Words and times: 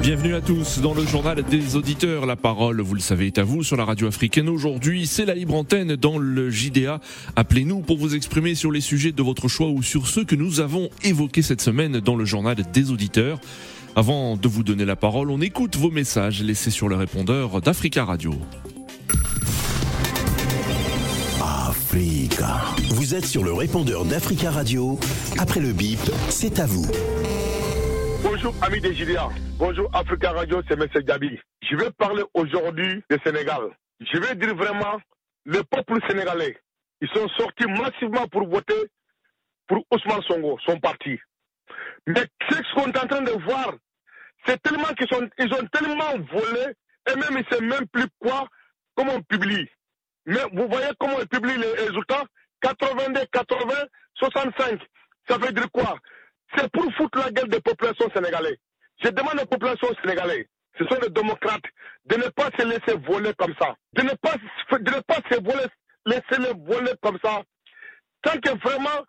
Bienvenue 0.00 0.34
à 0.34 0.40
tous 0.40 0.80
dans 0.80 0.94
le 0.94 1.04
journal 1.06 1.42
des 1.42 1.76
auditeurs. 1.76 2.26
La 2.26 2.36
parole, 2.36 2.80
vous 2.80 2.94
le 2.94 3.00
savez, 3.00 3.26
est 3.26 3.38
à 3.38 3.44
vous 3.44 3.62
sur 3.62 3.76
la 3.76 3.84
radio 3.84 4.06
africaine. 4.06 4.48
Aujourd'hui, 4.48 5.06
c'est 5.06 5.24
la 5.24 5.34
libre 5.34 5.54
antenne 5.54 5.96
dans 5.96 6.18
le 6.18 6.50
JDA. 6.50 7.00
Appelez-nous 7.34 7.80
pour 7.80 7.98
vous 7.98 8.14
exprimer 8.14 8.54
sur 8.54 8.70
les 8.70 8.80
sujets 8.80 9.12
de 9.12 9.22
votre 9.22 9.48
choix 9.48 9.68
ou 9.68 9.82
sur 9.82 10.06
ceux 10.06 10.24
que 10.24 10.36
nous 10.36 10.60
avons 10.60 10.88
évoqués 11.02 11.42
cette 11.42 11.60
semaine 11.60 12.00
dans 12.00 12.16
le 12.16 12.24
journal 12.24 12.56
des 12.72 12.90
auditeurs. 12.90 13.40
Avant 13.96 14.36
de 14.36 14.48
vous 14.48 14.62
donner 14.62 14.84
la 14.84 14.96
parole, 14.96 15.30
on 15.30 15.40
écoute 15.40 15.76
vos 15.76 15.90
messages 15.90 16.42
laissés 16.42 16.70
sur 16.70 16.88
le 16.88 16.96
répondeur 16.96 17.60
d'Africa 17.60 18.04
Radio. 18.04 18.34
Africa. 21.96 22.60
Vous 22.90 23.14
êtes 23.14 23.24
sur 23.24 23.42
le 23.42 23.52
répondeur 23.52 24.04
d'Africa 24.04 24.50
Radio. 24.50 24.98
Après 25.38 25.60
le 25.60 25.72
bip, 25.72 25.98
c'est 26.28 26.60
à 26.60 26.66
vous. 26.66 26.86
Bonjour 28.36 28.54
amis 28.64 28.82
des 28.82 28.92
Gilia. 28.92 29.30
Bonjour 29.58 29.88
Africa 29.94 30.30
Radio, 30.32 30.60
c'est 30.68 30.74
M. 30.78 30.86
Gabi. 31.04 31.40
Je 31.62 31.74
vais 31.74 31.90
parler 31.92 32.22
aujourd'hui 32.34 33.02
du 33.08 33.18
Sénégal. 33.24 33.74
Je 33.98 34.18
vais 34.18 34.34
dire 34.34 34.54
vraiment, 34.54 35.00
le 35.46 35.62
peuple 35.62 35.98
sénégalais, 36.06 36.54
ils 37.00 37.08
sont 37.08 37.26
sortis 37.28 37.64
massivement 37.64 38.28
pour 38.28 38.46
voter 38.46 38.74
pour 39.66 39.82
Ousmane 39.90 40.20
Songo, 40.24 40.58
son 40.66 40.78
parti. 40.80 41.18
Mais 42.06 42.26
ce 42.50 42.74
qu'on 42.74 42.92
est 42.92 42.98
en 42.98 43.06
train 43.06 43.22
de 43.22 43.30
voir, 43.42 43.72
c'est 44.44 44.60
tellement 44.60 44.92
qu'ils 44.98 45.08
sont, 45.08 45.26
ils 45.38 45.54
ont 45.54 45.66
tellement 45.72 46.12
volé, 46.30 46.74
et 47.10 47.16
même 47.16 47.30
ils 47.30 47.38
ne 47.38 47.44
savent 47.50 47.62
même 47.62 47.88
plus 47.90 48.06
quoi, 48.18 48.46
comment 48.94 49.14
on 49.14 49.22
publie. 49.22 49.66
Mais 50.26 50.42
vous 50.52 50.68
voyez 50.68 50.90
comment 51.00 51.20
ils 51.20 51.28
publient 51.28 51.56
les 51.56 51.86
résultats? 51.86 52.24
82, 52.60 53.18
80, 53.32 53.74
65. 54.18 54.78
Ça 55.26 55.38
veut 55.38 55.52
dire 55.52 55.70
quoi? 55.72 55.96
C'est 56.54 56.70
pour 56.70 56.92
foutre 56.94 57.18
la 57.18 57.30
gueule 57.30 57.48
des 57.48 57.60
populations 57.60 58.10
sénégalaises. 58.14 58.58
Je 59.02 59.08
demande 59.08 59.40
aux 59.42 59.46
populations 59.46 59.88
sénégalaises, 60.02 60.46
ce 60.78 60.84
sont 60.84 60.98
les 61.02 61.10
démocrates, 61.10 61.64
de 62.06 62.16
ne 62.16 62.28
pas 62.28 62.50
se 62.58 62.64
laisser 62.64 62.98
voler 63.06 63.32
comme 63.34 63.54
ça. 63.60 63.74
De 63.92 64.02
ne 64.02 64.14
pas, 64.14 64.34
de 64.78 64.90
ne 64.90 65.00
pas 65.00 65.18
se 65.30 65.42
voler, 65.42 65.66
laisser 66.06 66.40
les 66.40 66.54
voler 66.64 66.92
comme 67.02 67.18
ça. 67.22 67.42
Tant 68.22 68.38
que 68.40 68.50
vraiment, 68.58 69.04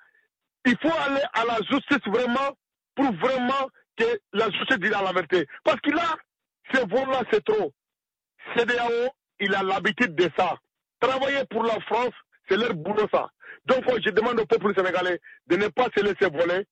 il 0.65 0.77
faut 0.81 0.97
aller 1.05 1.23
à 1.33 1.45
la 1.45 1.57
justice 1.69 2.05
vraiment 2.07 2.51
pour 2.95 3.11
vraiment 3.15 3.69
que 3.97 4.05
la 4.33 4.49
justice 4.51 4.79
dise 4.79 4.91
la 4.91 5.11
vérité. 5.11 5.47
Parce 5.63 5.79
que 5.81 5.91
là, 5.91 6.15
ces 6.73 6.81
vols-là, 6.81 7.21
c'est 7.31 7.43
trop. 7.43 7.73
CDAO, 8.55 9.09
il 9.39 9.53
a 9.55 9.63
l'habitude 9.63 10.15
de 10.15 10.29
ça. 10.37 10.57
Travailler 10.99 11.45
pour 11.49 11.63
la 11.63 11.79
France, 11.81 12.13
c'est 12.49 12.57
leur 12.57 12.73
boulot 12.73 13.07
ça. 13.11 13.29
Donc 13.65 13.83
je 14.03 14.09
demande 14.11 14.39
au 14.39 14.45
peuple 14.45 14.73
sénégalais 14.75 15.19
de 15.47 15.55
ne 15.57 15.67
pas 15.67 15.87
se 15.95 16.03
laisser 16.03 16.29
voler. 16.31 16.65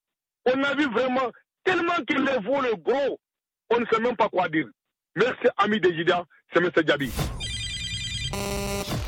On 0.48 0.64
a 0.64 0.76
vu 0.76 0.86
vraiment 0.92 1.32
tellement 1.64 1.96
qu'il 2.08 2.24
les 2.24 2.40
vole 2.40 2.80
gros, 2.84 3.20
on 3.72 3.80
ne 3.80 3.86
sait 3.88 4.00
même 4.00 4.16
pas 4.16 4.30
quoi 4.30 4.48
dire. 4.48 4.68
Merci 5.16 5.48
ami 5.58 5.80
de 5.80 5.90
Jida, 5.92 6.26
c'est 6.54 6.64
M. 6.64 6.70
Djabi. 6.86 7.12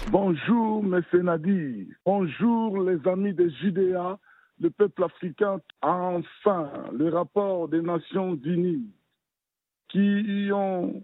Bonjour 0.10 0.84
M. 0.84 1.04
Nadi, 1.22 1.90
bonjour 2.06 2.82
les 2.82 3.08
amis 3.08 3.34
de 3.34 3.50
JDA. 3.50 4.18
Le 4.60 4.70
peuple 4.72 5.04
africain 5.04 5.60
a 5.82 5.92
enfin 5.92 6.72
le 6.92 7.10
rapport 7.10 7.68
des 7.68 7.82
Nations 7.82 8.36
Unies 8.44 8.90
qui 9.90 10.50
ont 10.52 11.04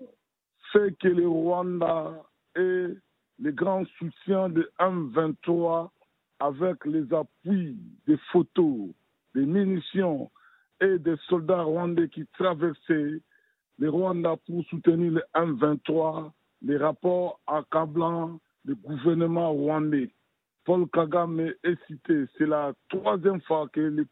fait 0.71 0.97
que 0.99 1.09
le 1.09 1.27
Rwanda 1.27 2.13
est 2.55 2.97
le 3.39 3.51
grand 3.51 3.85
soutien 3.99 4.49
de 4.49 4.71
M23 4.79 5.89
avec 6.39 6.85
les 6.85 7.13
appuis 7.13 7.77
des 8.07 8.17
photos, 8.31 8.89
des 9.35 9.45
munitions 9.45 10.29
et 10.81 10.99
des 10.99 11.15
soldats 11.27 11.63
rwandais 11.63 12.09
qui 12.09 12.25
traversaient 12.37 13.21
le 13.79 13.89
Rwanda 13.89 14.35
pour 14.45 14.63
soutenir 14.65 15.11
le 15.13 15.23
M23, 15.35 16.31
les 16.61 16.77
rapports 16.77 17.39
accablants 17.47 18.39
du 18.65 18.75
gouvernement 18.75 19.51
rwandais. 19.51 20.09
Paul 20.65 20.87
Kagame 20.93 21.39
est 21.63 21.85
cité. 21.87 22.25
C'est 22.37 22.45
la 22.45 22.73
troisième 22.89 23.41
fois 23.41 23.67
que 23.73 24.05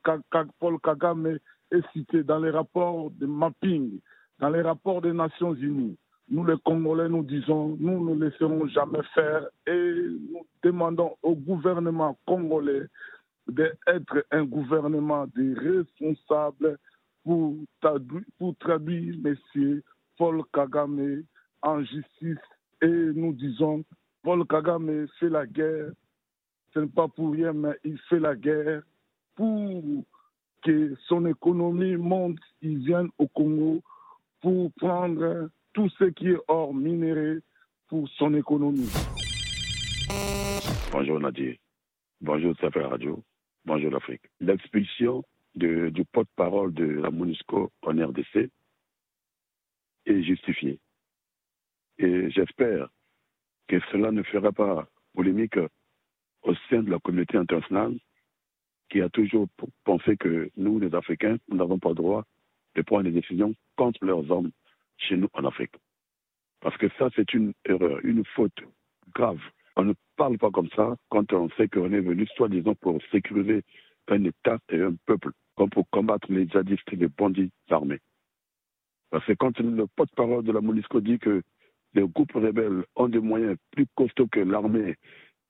Paul 0.60 0.80
Kagame 0.82 1.38
est 1.72 1.92
cité 1.94 2.24
dans 2.24 2.40
les 2.40 2.50
rapports 2.50 3.12
de 3.12 3.26
mapping, 3.26 4.00
dans 4.40 4.50
les 4.50 4.62
rapports 4.62 5.02
des 5.02 5.14
Nations 5.14 5.54
Unies. 5.54 5.98
Nous, 6.30 6.46
les 6.46 6.58
Congolais, 6.64 7.10
nous 7.10 7.24
disons, 7.24 7.78
nous 7.80 8.16
ne 8.16 8.26
laisserons 8.26 8.68
jamais 8.68 9.04
faire 9.14 9.48
et 9.68 10.06
nous 10.32 10.46
demandons 10.64 11.16
au 11.24 11.36
gouvernement 11.36 12.18
congolais 12.26 12.88
d'être 13.52 14.26
un 14.32 14.44
gouvernement 14.44 15.28
de 15.36 15.56
responsables 15.60 16.78
pour, 17.24 17.56
traduire 18.60 19.16
M. 19.24 19.82
Paul 20.18 20.44
Kagame 20.54 21.24
en 21.62 21.84
justice. 21.84 22.38
Et 22.82 22.88
nous 22.88 23.34
disons, 23.34 23.84
Paul 24.24 24.46
Kagame 24.48 25.08
fait 25.20 25.30
la 25.30 25.46
guerre, 25.46 25.92
ce 26.74 26.80
n'est 26.80 26.88
pas 26.88 27.08
pour 27.08 27.32
rien, 27.32 27.54
mais 27.54 27.78
il 27.84 27.98
fait 28.10 28.20
la 28.20 28.36
guerre 28.36 28.82
pour 29.36 30.04
que 30.64 30.96
son 31.08 31.26
économie 31.26 31.96
monte, 31.96 32.40
il 32.62 32.80
vienne 32.80 33.10
au 33.18 33.28
Congo 33.28 33.82
pour 34.42 34.72
prendre 34.74 35.50
tout 35.74 35.90
ce 35.98 36.06
qui 36.06 36.30
est 36.30 36.40
hors 36.48 36.74
minéré 36.74 37.40
pour 37.88 38.08
son 38.10 38.34
économie. 38.34 38.90
Bonjour 40.92 41.20
Nadir. 41.20 41.56
Bonjour 42.20 42.56
Safra 42.60 42.88
Radio. 42.88 43.24
Bonjour 43.64 43.92
l'Afrique. 43.92 44.24
L'expulsion 44.40 45.24
du 45.54 46.04
porte-parole 46.12 46.74
de 46.74 46.84
la 46.84 47.12
MONUSCO 47.12 47.72
en 47.84 47.92
RDC 47.92 48.50
est 50.08 50.24
justifiée. 50.24 50.80
Et 52.00 52.32
j'espère 52.32 52.90
que 53.68 53.80
cela 53.92 54.12
ne 54.12 54.24
fera 54.24 54.52
pas 54.52 54.88
polémique 55.14 55.60
au 56.42 56.56
sein 56.70 56.82
de 56.82 56.90
la 56.90 56.98
communauté 56.98 57.38
internationale 57.38 58.00
qui 58.90 59.00
a 59.02 59.10
toujours 59.10 59.48
pensé 59.84 60.18
que 60.18 60.50
nous, 60.58 60.80
les 60.80 60.96
Africains, 60.96 61.38
nous 61.48 61.58
n'avons 61.58 61.78
pas 61.78 61.90
le 61.90 61.96
droit 61.96 62.26
de 62.74 62.82
prendre 62.82 63.04
des 63.04 63.12
décisions 63.12 63.54
contre 63.76 64.04
leurs 64.04 64.30
hommes 64.32 64.52
chez 64.98 65.18
nous 65.18 65.30
en 65.34 65.46
Afrique. 65.46 65.76
Parce 66.62 66.78
que 66.78 66.90
ça, 66.98 67.10
c'est 67.16 67.32
une 67.36 67.54
erreur, 67.66 68.00
une 68.04 68.26
faute 68.26 68.60
grave. 69.14 69.40
On 69.76 69.84
ne 69.84 69.94
parle 70.22 70.38
pas 70.38 70.52
comme 70.52 70.70
ça 70.76 70.96
quand 71.10 71.34
on 71.34 71.50
sait 71.58 71.68
qu'on 71.68 71.92
est 71.92 72.00
venu 72.00 72.28
soi-disant 72.36 72.76
pour 72.76 73.00
sécuriser 73.12 73.64
un 74.08 74.24
État 74.24 74.60
et 74.70 74.80
un 74.80 74.94
peuple, 75.08 75.32
comme 75.56 75.72
pour 75.72 75.90
combattre 75.90 76.32
les 76.32 76.48
djihadistes 76.48 76.94
et 76.94 76.96
les 76.96 77.08
bandits 77.08 77.50
armés. 77.72 77.98
Parce 79.10 79.26
que 79.26 79.34
quand 79.34 79.58
le 79.60 79.88
porte-parole 79.96 80.44
de 80.44 80.52
la 80.52 80.62
MONUSCO 80.62 81.02
dit 81.02 81.18
que 81.18 81.42
les 81.96 82.08
groupes 82.08 82.34
rebelles 82.34 82.84
ont 82.96 83.08
des 83.08 83.20
moyens 83.20 83.58
plus 83.72 83.88
costauds 83.96 84.28
que 84.28 84.42
l'armée 84.42 84.94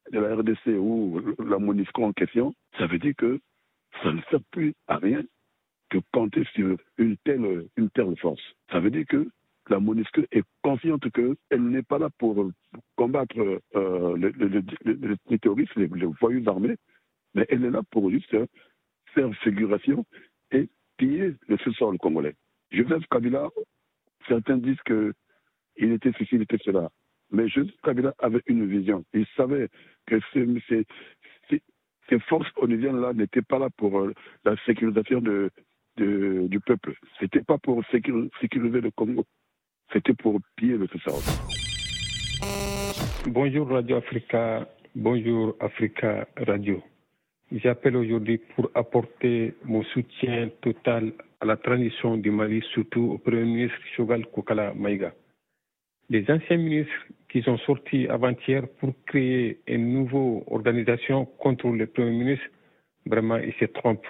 de 0.09 0.19
la 0.21 0.35
RDC 0.37 0.67
ou 0.79 1.19
la 1.39 1.59
MONUSCO 1.59 2.05
en 2.05 2.13
question, 2.13 2.53
ça 2.77 2.87
veut 2.87 2.99
dire 2.99 3.15
que 3.17 3.41
ça 4.01 4.13
ne 4.13 4.21
sert 4.29 4.39
plus 4.51 4.73
à 4.87 4.95
rien 4.95 5.21
que 5.89 5.97
compter 6.13 6.45
sur 6.55 6.77
une 6.97 7.17
telle, 7.25 7.67
une 7.75 7.89
telle 7.89 8.17
force. 8.19 8.41
Ça 8.71 8.79
veut 8.79 8.89
dire 8.89 9.05
que 9.05 9.27
la 9.71 9.79
MONUSCO 9.79 10.21
est 10.31 10.43
confiante 10.61 11.09
qu'elle 11.11 11.63
n'est 11.63 11.81
pas 11.81 11.97
là 11.97 12.09
pour 12.19 12.51
combattre 12.97 13.61
euh, 13.75 14.17
les, 14.17 15.39
terroristes, 15.39 15.75
les, 15.75 15.87
voyous 16.19 16.47
armés, 16.47 16.75
mais 17.33 17.45
elle 17.49 17.63
est 17.63 17.71
là 17.71 17.81
pour 17.89 18.11
juste 18.11 18.35
faire 19.13 19.33
figuration 19.43 20.05
et 20.51 20.69
piller 20.97 21.35
le 21.47 21.57
sous-sol 21.57 21.97
congolais. 21.97 22.35
Joseph 22.71 23.03
Kabila, 23.09 23.49
certains 24.27 24.57
disent 24.57 24.81
qu'il 24.85 25.91
était 25.93 26.11
ceci, 26.17 26.35
il 26.35 26.41
était 26.41 26.57
cela. 26.63 26.89
Mais 27.31 27.47
Joseph 27.47 27.79
Kabila 27.81 28.13
avait 28.19 28.43
une 28.47 28.67
vision. 28.67 29.05
Il 29.13 29.25
savait 29.37 29.69
que 30.05 30.19
ces, 30.33 30.85
ces 32.09 32.19
forces 32.27 32.51
onusiennes-là 32.57 33.13
n'étaient 33.13 33.41
pas 33.41 33.57
là 33.57 33.69
pour 33.77 34.01
euh, 34.01 34.13
la 34.43 34.57
sécurisation 34.65 35.21
du 35.21 36.59
peuple. 36.65 36.93
C'était 37.21 37.43
pas 37.43 37.57
pour 37.57 37.81
sécuriser 37.85 38.81
le 38.81 38.91
Congo. 38.91 39.25
C'était 39.93 40.13
pour 40.13 40.39
piller 40.55 40.77
le 40.77 40.87
Sahara. 41.03 41.19
Bonjour 43.27 43.67
Radio 43.69 43.97
Africa, 43.97 44.67
bonjour 44.95 45.55
Africa 45.59 46.27
Radio. 46.37 46.81
J'appelle 47.51 47.97
aujourd'hui 47.97 48.37
pour 48.55 48.71
apporter 48.73 49.53
mon 49.65 49.83
soutien 49.83 50.49
total 50.61 51.11
à 51.41 51.45
la 51.45 51.57
transition 51.57 52.15
du 52.15 52.31
Mali, 52.31 52.63
surtout 52.73 53.11
au 53.13 53.17
Premier 53.17 53.43
ministre 53.43 53.77
Chogal 53.97 54.25
Kokala 54.27 54.73
Maïga. 54.73 55.13
Les 56.09 56.23
anciens 56.31 56.57
ministres 56.57 56.93
qui 57.29 57.41
sont 57.41 57.57
sortis 57.57 58.07
avant-hier 58.07 58.63
pour 58.79 58.93
créer 59.05 59.59
une 59.67 59.93
nouvelle 59.93 60.43
organisation 60.47 61.25
contre 61.25 61.67
le 61.67 61.87
Premier 61.87 62.11
ministre, 62.11 62.45
vraiment, 63.05 63.37
ils 63.37 63.53
se 63.59 63.65
trompent. 63.65 64.07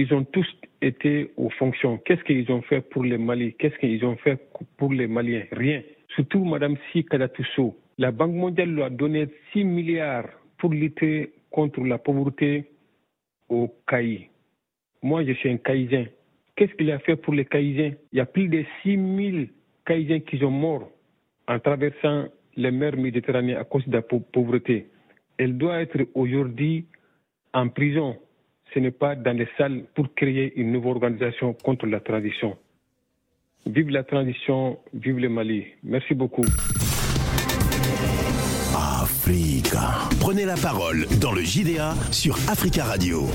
Ils 0.00 0.14
ont 0.14 0.24
tous 0.24 0.46
été 0.80 1.30
aux 1.36 1.50
fonctions. 1.50 1.98
Qu'est-ce 1.98 2.24
qu'ils 2.24 2.50
ont 2.50 2.62
fait 2.62 2.80
pour 2.80 3.04
les 3.04 3.18
Mali 3.18 3.54
Qu'est-ce 3.58 3.76
qu'ils 3.76 4.02
ont 4.06 4.16
fait 4.16 4.40
pour 4.78 4.94
les 4.94 5.06
Maliens? 5.06 5.44
Rien. 5.52 5.82
Surtout 6.14 6.42
Mme 6.42 6.76
Si 6.90 7.04
Kadatusso. 7.04 7.76
La 7.98 8.10
Banque 8.10 8.32
mondiale 8.32 8.70
lui 8.70 8.82
a 8.82 8.88
donné 8.88 9.28
6 9.52 9.62
milliards 9.62 10.30
pour 10.56 10.70
lutter 10.70 11.32
contre 11.50 11.80
la 11.82 11.98
pauvreté 11.98 12.70
au 13.50 13.68
Caï. 13.86 14.30
Moi, 15.02 15.22
je 15.26 15.32
suis 15.32 15.50
un 15.50 15.58
Caïsien. 15.58 16.06
Qu'est-ce 16.56 16.72
qu'il 16.76 16.90
a 16.92 16.98
fait 17.00 17.16
pour 17.16 17.34
les 17.34 17.44
Caïsiens? 17.44 17.92
Il 18.12 18.16
y 18.16 18.20
a 18.20 18.26
plus 18.26 18.48
de 18.48 18.64
6 18.82 18.96
000 18.96 19.44
Caïsiens 19.84 20.20
qui 20.20 20.38
sont 20.38 20.50
morts 20.50 20.90
en 21.46 21.58
traversant 21.58 22.24
les 22.56 22.70
mers 22.70 22.96
méditerranéennes 22.96 23.58
à 23.58 23.64
cause 23.64 23.86
de 23.86 23.92
la 23.92 24.02
pauvreté. 24.02 24.86
Elle 25.36 25.58
doit 25.58 25.82
être 25.82 26.06
aujourd'hui 26.14 26.86
en 27.52 27.68
prison. 27.68 28.16
Ce 28.72 28.78
n'est 28.78 28.90
pas 28.90 29.16
dans 29.16 29.36
les 29.36 29.48
salles 29.58 29.84
pour 29.94 30.14
créer 30.14 30.52
une 30.56 30.72
nouvelle 30.72 30.92
organisation 30.92 31.52
contre 31.52 31.86
la 31.86 32.00
transition. 32.00 32.56
Vive 33.66 33.90
la 33.90 34.04
transition, 34.04 34.78
vive 34.94 35.18
le 35.18 35.28
Mali. 35.28 35.64
Merci 35.82 36.14
beaucoup. 36.14 36.44
Africa. 39.02 40.08
Prenez 40.20 40.44
la 40.44 40.56
parole 40.56 41.06
dans 41.20 41.32
le 41.32 41.42
JDA 41.42 41.94
sur 42.10 42.36
Africa 42.48 42.84
Radio. 42.84 43.26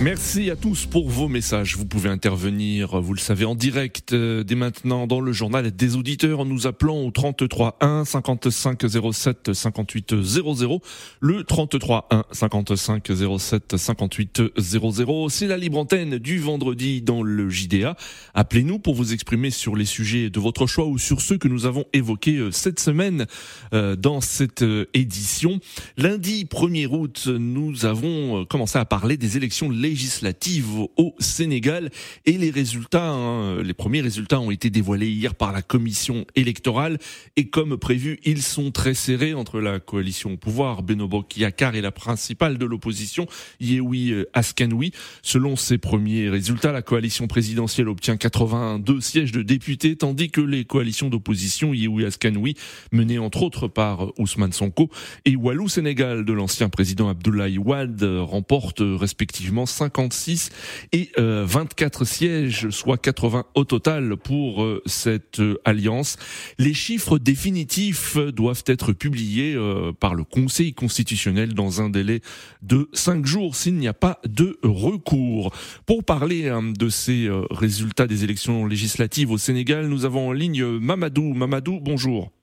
Merci 0.00 0.48
à 0.48 0.54
tous 0.54 0.86
pour 0.86 1.10
vos 1.10 1.26
messages. 1.26 1.76
Vous 1.76 1.84
pouvez 1.84 2.08
intervenir, 2.08 3.00
vous 3.00 3.14
le 3.14 3.18
savez, 3.18 3.44
en 3.44 3.56
direct 3.56 4.12
euh, 4.12 4.44
dès 4.44 4.54
maintenant 4.54 5.08
dans 5.08 5.20
le 5.20 5.32
journal 5.32 5.72
des 5.72 5.96
auditeurs 5.96 6.38
en 6.38 6.44
nous 6.44 6.68
appelant 6.68 7.02
au 7.02 7.10
33 7.10 7.78
1 7.80 8.04
55 8.04 8.84
07 9.12 9.52
58 9.52 10.22
00. 10.22 10.80
Le 11.18 11.42
33 11.42 12.06
1 12.12 12.24
55 12.30 13.10
07 13.38 13.76
58 13.76 14.42
00. 14.56 15.28
C'est 15.30 15.48
la 15.48 15.56
libre 15.56 15.78
antenne 15.78 16.18
du 16.18 16.38
vendredi 16.38 17.02
dans 17.02 17.24
le 17.24 17.50
JDA. 17.50 17.96
Appelez-nous 18.34 18.78
pour 18.78 18.94
vous 18.94 19.12
exprimer 19.12 19.50
sur 19.50 19.74
les 19.74 19.84
sujets 19.84 20.30
de 20.30 20.38
votre 20.38 20.68
choix 20.68 20.86
ou 20.86 20.98
sur 20.98 21.20
ceux 21.20 21.38
que 21.38 21.48
nous 21.48 21.66
avons 21.66 21.86
évoqués 21.92 22.36
euh, 22.36 22.52
cette 22.52 22.78
semaine 22.78 23.26
euh, 23.72 23.96
dans 23.96 24.20
cette 24.20 24.64
édition. 24.94 25.58
Lundi 25.96 26.44
1er 26.44 26.86
août, 26.86 27.26
nous 27.26 27.84
avons 27.84 28.44
commencé 28.44 28.78
à 28.78 28.84
parler 28.84 29.16
des 29.16 29.36
élections 29.36 29.68
législative 29.88 30.80
au 30.96 31.14
Sénégal 31.18 31.90
et 32.26 32.32
les 32.32 32.50
résultats, 32.50 33.08
hein, 33.08 33.62
les 33.62 33.72
premiers 33.72 34.02
résultats 34.02 34.38
ont 34.38 34.50
été 34.50 34.68
dévoilés 34.68 35.08
hier 35.08 35.34
par 35.34 35.52
la 35.52 35.62
commission 35.62 36.26
électorale 36.36 36.98
et 37.36 37.48
comme 37.48 37.78
prévu, 37.78 38.20
ils 38.24 38.42
sont 38.42 38.70
très 38.70 38.92
serrés 38.92 39.32
entre 39.32 39.60
la 39.60 39.80
coalition 39.80 40.34
au 40.34 40.36
pouvoir 40.36 40.82
Benobo 40.82 41.22
Kiakar 41.22 41.74
et 41.74 41.80
la 41.80 41.90
principale 41.90 42.58
de 42.58 42.66
l'opposition 42.66 43.26
Yehui 43.60 44.14
Askanoui. 44.34 44.92
Selon 45.22 45.56
ces 45.56 45.78
premiers 45.78 46.28
résultats, 46.28 46.72
la 46.72 46.82
coalition 46.82 47.26
présidentielle 47.26 47.88
obtient 47.88 48.18
82 48.18 49.00
sièges 49.00 49.32
de 49.32 49.42
députés 49.42 49.96
tandis 49.96 50.30
que 50.30 50.42
les 50.42 50.66
coalitions 50.66 51.08
d'opposition 51.08 51.72
Yehui 51.72 52.04
Askanoui 52.04 52.56
menées 52.92 53.18
entre 53.18 53.42
autres 53.42 53.68
par 53.68 54.12
Ousmane 54.18 54.52
Sonko 54.52 54.90
et 55.24 55.34
Walou 55.34 55.68
Sénégal 55.68 56.26
de 56.26 56.32
l'ancien 56.34 56.68
président 56.68 57.08
Abdoulaye 57.08 57.56
Wade 57.56 58.02
remportent 58.02 58.82
respectivement 58.82 59.64
56 59.78 60.50
et 60.92 61.10
24 61.16 62.02
euh, 62.02 62.04
sièges, 62.04 62.70
soit 62.70 62.98
80 62.98 63.44
au 63.54 63.64
total 63.64 64.16
pour 64.16 64.64
euh, 64.64 64.82
cette 64.86 65.40
euh, 65.40 65.60
alliance. 65.64 66.16
Les 66.58 66.74
chiffres 66.74 67.18
définitifs 67.18 68.16
doivent 68.16 68.64
être 68.66 68.92
publiés 68.92 69.56
par 70.00 70.14
le 70.14 70.24
Conseil 70.24 70.72
constitutionnel 70.72 71.54
dans 71.54 71.80
un 71.80 71.90
délai 71.90 72.20
de 72.62 72.88
5 72.92 73.24
jours 73.26 73.54
s'il 73.54 73.74
n'y 73.74 73.88
a 73.88 73.94
pas 73.94 74.20
de 74.26 74.58
recours. 74.62 75.52
Pour 75.86 76.04
parler 76.04 76.48
hein, 76.48 76.62
de 76.62 76.88
ces 76.88 77.28
résultats 77.50 78.06
des 78.06 78.24
élections 78.24 78.66
législatives 78.66 79.30
au 79.30 79.38
Sénégal, 79.38 79.88
nous 79.88 80.04
avons 80.04 80.28
en 80.28 80.32
ligne 80.32 80.64
Mamadou. 80.64 81.34
Mamadou, 81.34 81.80
bonjour. 81.80 82.37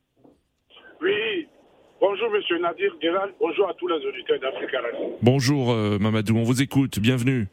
Bonjour 2.07 2.29
Monsieur 2.29 2.59
Nadir 2.59 2.95
Guéral, 3.01 3.33
bonjour 3.39 3.67
à 3.67 3.73
tous 3.73 3.87
les 3.87 3.95
auditeurs 3.95 4.39
d'Africa 4.39 4.79
Radio. 4.79 5.17
Bonjour 5.23 5.73
Mamadou, 5.99 6.37
on 6.37 6.43
vous 6.43 6.61
écoute, 6.61 6.99
bienvenue. 6.99 7.47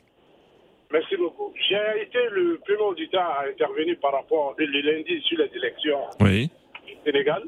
Merci 0.92 1.16
beaucoup. 1.16 1.54
J'ai 1.70 2.02
été 2.02 2.18
le 2.30 2.58
premier 2.58 2.82
auditeur 2.82 3.22
à 3.22 3.46
intervenir 3.48 3.96
par 4.02 4.12
rapport 4.12 4.54
le 4.58 4.66
lundi 4.66 5.22
sur 5.22 5.38
les 5.38 5.50
élections 5.56 6.00
oui. 6.20 6.50
du 6.86 6.92
Sénégal. 7.02 7.42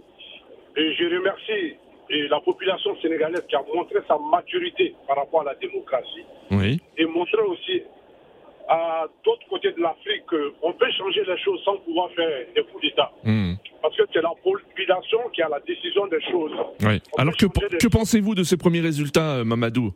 Et 0.78 0.94
je 0.94 1.04
remercie 1.18 1.76
la 2.30 2.40
population 2.40 2.96
sénégalaise 3.02 3.44
qui 3.50 3.54
a 3.54 3.62
montré 3.74 3.98
sa 4.08 4.16
maturité 4.32 4.94
par 5.06 5.16
rapport 5.16 5.42
à 5.42 5.52
la 5.52 5.54
démocratie. 5.56 6.24
Oui. 6.52 6.80
Et 6.96 7.04
montré 7.04 7.42
aussi 7.42 7.82
à 8.68 9.06
d'autres 9.24 9.46
côtés 9.48 9.72
de 9.72 9.80
l'Afrique 9.80 10.24
qu'on 10.60 10.72
peut 10.72 10.90
changer 10.92 11.22
les 11.24 11.38
choses 11.38 11.62
sans 11.64 11.76
pouvoir 11.78 12.10
faire 12.12 12.46
des 12.54 12.62
coups 12.64 12.82
d'État. 12.82 13.10
Hmm. 13.24 13.54
Parce 13.82 13.96
que 13.96 14.02
c'est 14.12 14.22
la 14.22 14.32
population 14.42 15.18
qui 15.32 15.42
a 15.42 15.48
la 15.48 15.60
décision 15.60 16.06
des 16.06 16.22
choses. 16.22 16.52
Oui. 16.80 17.00
Alors 17.18 17.36
que, 17.36 17.46
que 17.46 17.88
pensez-vous 17.88 18.34
de 18.34 18.42
ces 18.42 18.56
premiers 18.56 18.80
résultats, 18.80 19.36
euh, 19.36 19.44
Mamadou? 19.44 19.92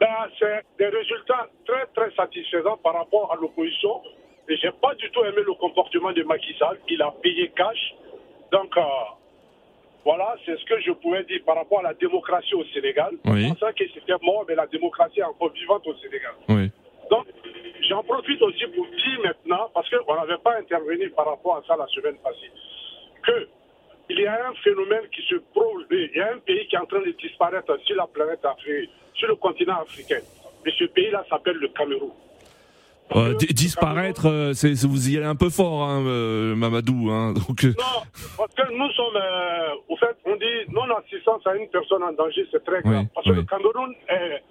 Ben, 0.00 0.06
c'est 0.38 0.62
des 0.78 0.88
résultats 0.88 1.50
très 1.66 1.84
très 1.94 2.10
satisfaisants 2.16 2.78
par 2.78 2.94
rapport 2.94 3.30
à 3.32 3.36
l'opposition. 3.36 4.00
Et 4.48 4.56
j'ai 4.56 4.72
pas 4.80 4.94
du 4.94 5.10
tout 5.10 5.20
aimé 5.24 5.42
le 5.46 5.52
comportement 5.54 6.12
de 6.12 6.22
Macky 6.22 6.54
Sall. 6.58 6.78
Il 6.88 7.02
a 7.02 7.12
payé 7.22 7.52
cash. 7.54 7.94
Donc 8.50 8.74
euh, 8.78 8.80
voilà, 10.04 10.34
c'est 10.46 10.58
ce 10.58 10.64
que 10.64 10.80
je 10.80 10.92
pouvais 10.92 11.22
dire 11.24 11.40
par 11.44 11.56
rapport 11.56 11.80
à 11.80 11.82
la 11.82 11.94
démocratie 11.94 12.54
au 12.54 12.64
Sénégal. 12.72 13.12
Oui. 13.26 13.42
Je 13.48 13.54
pensais 13.54 13.74
que 13.74 13.84
c'était 13.92 14.14
mort, 14.22 14.46
mais 14.48 14.54
la 14.54 14.66
démocratie 14.66 15.20
est 15.20 15.24
encore 15.24 15.52
vivante 15.52 15.86
au 15.86 15.94
Sénégal. 15.96 16.32
Oui. 16.48 16.70
Donc 17.10 17.26
j'en 17.90 18.02
profite 18.04 18.40
aussi 18.40 18.64
pour 18.74 18.86
dire 18.86 19.20
maintenant, 19.22 19.68
parce 19.74 19.90
qu'on 19.90 20.14
n'avait 20.14 20.38
pas 20.38 20.56
intervenu 20.58 21.10
par 21.10 21.26
rapport 21.26 21.56
à 21.56 21.62
ça 21.66 21.76
la 21.76 21.86
semaine 21.88 22.16
passée, 22.22 22.50
que 23.26 23.48
il 24.08 24.20
y 24.20 24.26
a 24.26 24.48
un 24.48 24.54
phénomène 24.64 25.06
qui 25.14 25.22
se 25.22 25.36
prolonge. 25.52 25.84
Il 25.90 26.10
y 26.16 26.20
a 26.20 26.32
un 26.32 26.38
pays 26.38 26.66
qui 26.66 26.74
est 26.74 26.78
en 26.78 26.86
train 26.86 27.00
de 27.00 27.14
disparaître 27.20 27.78
sur 27.84 27.96
la 27.96 28.06
planète 28.08 28.44
Afrique, 28.44 28.90
sur 29.14 29.28
le 29.28 29.36
continent 29.36 29.80
africain. 29.82 30.18
Et 30.66 30.70
ce 30.76 30.84
pays-là 30.84 31.24
s'appelle 31.30 31.56
le 31.56 31.68
Cameroun. 31.68 32.10
Euh, 33.14 33.34
disparaître, 33.34 34.26
euh, 34.26 34.52
c'est, 34.52 34.72
vous 34.84 35.10
y 35.10 35.16
allez 35.16 35.26
un 35.26 35.34
peu 35.34 35.50
fort, 35.50 35.82
hein, 35.82 36.04
euh, 36.06 36.54
Mamadou. 36.56 37.10
Hein, 37.10 37.32
donc, 37.48 37.64
Non, 37.64 38.02
parce 38.36 38.54
que 38.54 38.72
nous 38.72 38.90
sommes, 38.92 39.20
au 39.88 39.96
fait, 39.96 40.16
on 40.24 40.36
dit 40.36 40.72
non-assistance 40.72 41.46
à 41.46 41.54
une 41.56 41.68
personne 41.68 42.02
en 42.02 42.12
danger, 42.12 42.46
c'est 42.50 42.64
très 42.64 42.82
grave. 42.82 43.02
Oui, 43.02 43.08
parce 43.14 43.26
que 43.26 43.32
le 43.32 43.42
Cameroun, 43.42 43.94
est, 44.08 44.42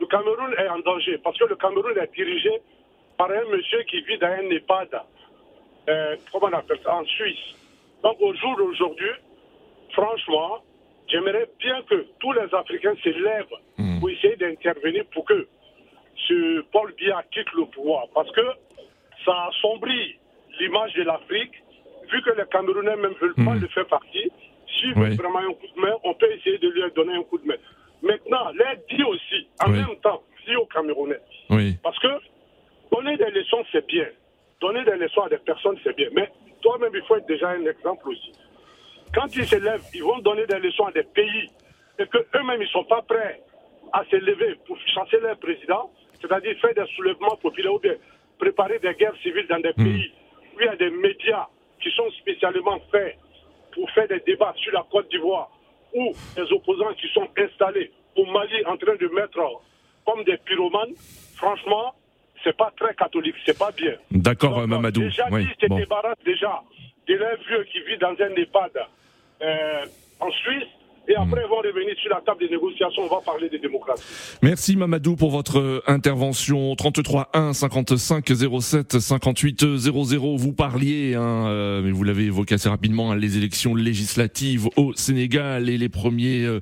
le 0.00 0.06
Cameroun 0.06 0.54
est 0.58 0.68
en 0.68 0.78
danger. 0.80 1.18
Parce 1.22 1.38
que 1.38 1.44
le 1.44 1.56
Cameroun 1.56 1.92
est 1.98 2.14
dirigé 2.14 2.50
par 3.22 3.30
un 3.30 3.44
monsieur 3.56 3.82
qui 3.84 4.00
vit 4.00 4.18
dans 4.18 4.26
un 4.26 4.50
EHPAD, 4.50 4.88
comment 6.32 6.46
on 6.50 6.52
appelle 6.58 6.80
ça, 6.82 6.96
en 6.96 7.04
Suisse. 7.04 7.54
Donc 8.02 8.16
au 8.20 8.34
jour 8.34 8.56
d'aujourd'hui, 8.56 9.10
franchement, 9.92 10.58
j'aimerais 11.08 11.48
bien 11.60 11.82
que 11.88 12.04
tous 12.18 12.32
les 12.32 12.52
Africains 12.52 12.94
se 13.02 13.10
lèvent 13.10 13.56
Mm. 13.78 14.00
pour 14.00 14.10
essayer 14.10 14.36
d'intervenir 14.36 15.04
pour 15.14 15.24
que 15.24 15.46
ce 16.26 16.60
Paul 16.72 16.92
Biya 16.98 17.22
quitte 17.32 17.52
le 17.54 17.64
pouvoir. 17.66 18.04
Parce 18.14 18.30
que 18.32 18.46
ça 19.24 19.46
assombrit 19.50 20.18
l'image 20.58 20.92
de 20.94 21.02
l'Afrique, 21.04 21.54
vu 22.10 22.20
que 22.22 22.30
les 22.30 22.46
Camerounais 22.50 22.96
même 22.96 23.14
veulent 23.20 23.34
pas 23.48 23.54
Mm. 23.54 23.60
le 23.60 23.68
faire 23.68 23.86
partie. 23.86 24.30
S'ils 24.74 24.94
Oui. 24.96 25.00
veulent 25.10 25.16
vraiment 25.22 25.38
un 25.50 25.52
coup 25.54 25.68
de 25.76 25.80
main, 25.80 25.94
on 26.02 26.14
peut 26.14 26.30
essayer 26.32 26.58
de 26.58 26.68
lui 26.68 26.82
donner 26.96 27.14
un 27.14 27.22
coup 27.22 27.38
de 27.38 27.46
main. 27.46 27.60
Maintenant, 28.02 28.50
leur 28.52 28.74
dit 28.90 29.04
aussi, 29.04 29.46
en 29.64 29.70
Oui. 29.70 29.78
même 29.78 29.96
temps, 30.02 30.22
dit 30.46 30.56
aux 30.56 30.66
Camerounais, 30.66 31.20
oui, 31.50 31.76
parce 31.84 31.98
que 32.00 32.08
donner 32.92 33.16
des 33.16 33.30
leçons, 33.30 33.64
c'est 33.72 33.86
bien. 33.86 34.06
Donner 34.60 34.84
des 34.84 34.96
leçons 34.96 35.22
à 35.22 35.28
des 35.28 35.38
personnes, 35.38 35.78
c'est 35.82 35.96
bien. 35.96 36.08
Mais 36.12 36.30
toi-même, 36.60 36.92
il 36.94 37.02
faut 37.02 37.16
être 37.16 37.26
déjà 37.26 37.48
un 37.50 37.64
exemple 37.64 38.08
aussi. 38.08 38.32
Quand 39.14 39.34
ils 39.34 39.46
se 39.46 39.56
lèvent, 39.56 39.82
ils 39.94 40.02
vont 40.02 40.18
donner 40.18 40.46
des 40.46 40.58
leçons 40.58 40.86
à 40.86 40.92
des 40.92 41.02
pays 41.02 41.50
et 41.98 42.06
qu'eux-mêmes, 42.06 42.60
ils 42.60 42.66
ne 42.66 42.66
sont 42.66 42.84
pas 42.84 43.02
prêts 43.02 43.42
à 43.92 44.04
se 44.10 44.16
lever 44.16 44.56
pour 44.66 44.78
chasser 44.94 45.18
leur 45.20 45.36
président, 45.38 45.90
c'est-à-dire 46.20 46.56
faire 46.60 46.74
des 46.74 46.90
soulèvements 46.94 47.36
populaires 47.36 47.74
ou 47.74 47.78
bien 47.78 47.94
préparer 48.38 48.78
des 48.78 48.94
guerres 48.94 49.16
civiles 49.22 49.46
dans 49.48 49.60
des 49.60 49.72
pays 49.72 50.12
où 50.54 50.60
il 50.60 50.66
y 50.66 50.68
a 50.68 50.76
des 50.76 50.90
médias 50.90 51.46
qui 51.82 51.90
sont 51.90 52.10
spécialement 52.12 52.78
faits 52.90 53.16
pour 53.72 53.90
faire 53.90 54.08
des 54.08 54.20
débats 54.20 54.54
sur 54.56 54.72
la 54.72 54.84
Côte 54.90 55.10
d'Ivoire 55.10 55.50
ou 55.94 56.12
des 56.36 56.52
opposants 56.52 56.94
qui 56.94 57.08
sont 57.08 57.28
installés 57.36 57.90
au 58.16 58.24
Mali 58.26 58.64
en 58.66 58.76
train 58.76 58.96
de 58.96 59.08
mettre 59.08 59.40
comme 60.06 60.24
des 60.24 60.36
pyromanes, 60.38 60.94
franchement, 61.36 61.94
c'est 62.44 62.56
pas 62.56 62.72
très 62.78 62.94
catholique, 62.94 63.34
c'est 63.46 63.58
pas 63.58 63.70
bien. 63.72 63.94
d'accord, 64.10 64.60
Donc, 64.60 64.68
Mamadou. 64.68 65.00
Déjà, 65.02 65.26
Oui, 65.30 65.44
dit, 65.44 65.50
se 65.60 65.66
bon. 65.66 65.76
débarrasse 65.76 66.18
déjà 66.24 66.62
de 67.08 67.14
l'un 67.14 67.34
vieux 67.48 67.64
qui 67.72 67.80
vit 67.82 67.98
dans 67.98 68.10
un 68.12 68.34
EHPAD 68.36 68.70
euh, 69.42 69.84
en 70.20 70.30
Suisse. 70.30 70.68
Et 71.08 71.16
après, 71.16 71.42
ils 71.44 71.48
vont 71.48 71.56
revenir 71.56 71.96
sur 72.00 72.10
la 72.10 72.20
table 72.20 72.40
des 72.40 72.48
négociations, 72.48 73.02
on 73.02 73.08
va 73.12 73.20
parler 73.20 73.48
de 73.48 73.56
démocratie. 73.56 74.04
Merci 74.40 74.76
Mamadou 74.76 75.16
pour 75.16 75.30
votre 75.30 75.58
euh, 75.58 75.82
intervention. 75.88 76.74
33 76.76 77.30
1 77.34 77.52
55 77.52 78.24
07 78.60 79.00
58 79.00 79.76
00. 79.78 80.36
Vous 80.36 80.52
parliez, 80.52 81.14
hein, 81.14 81.46
euh, 81.48 81.82
mais 81.82 81.90
vous 81.90 82.04
l'avez 82.04 82.26
évoqué 82.26 82.54
assez 82.54 82.68
rapidement, 82.68 83.10
hein, 83.10 83.16
les 83.16 83.36
élections 83.36 83.74
législatives 83.74 84.68
au 84.76 84.92
Sénégal 84.94 85.68
et 85.68 85.76
les 85.76 85.88
premiers 85.88 86.44
euh, 86.44 86.60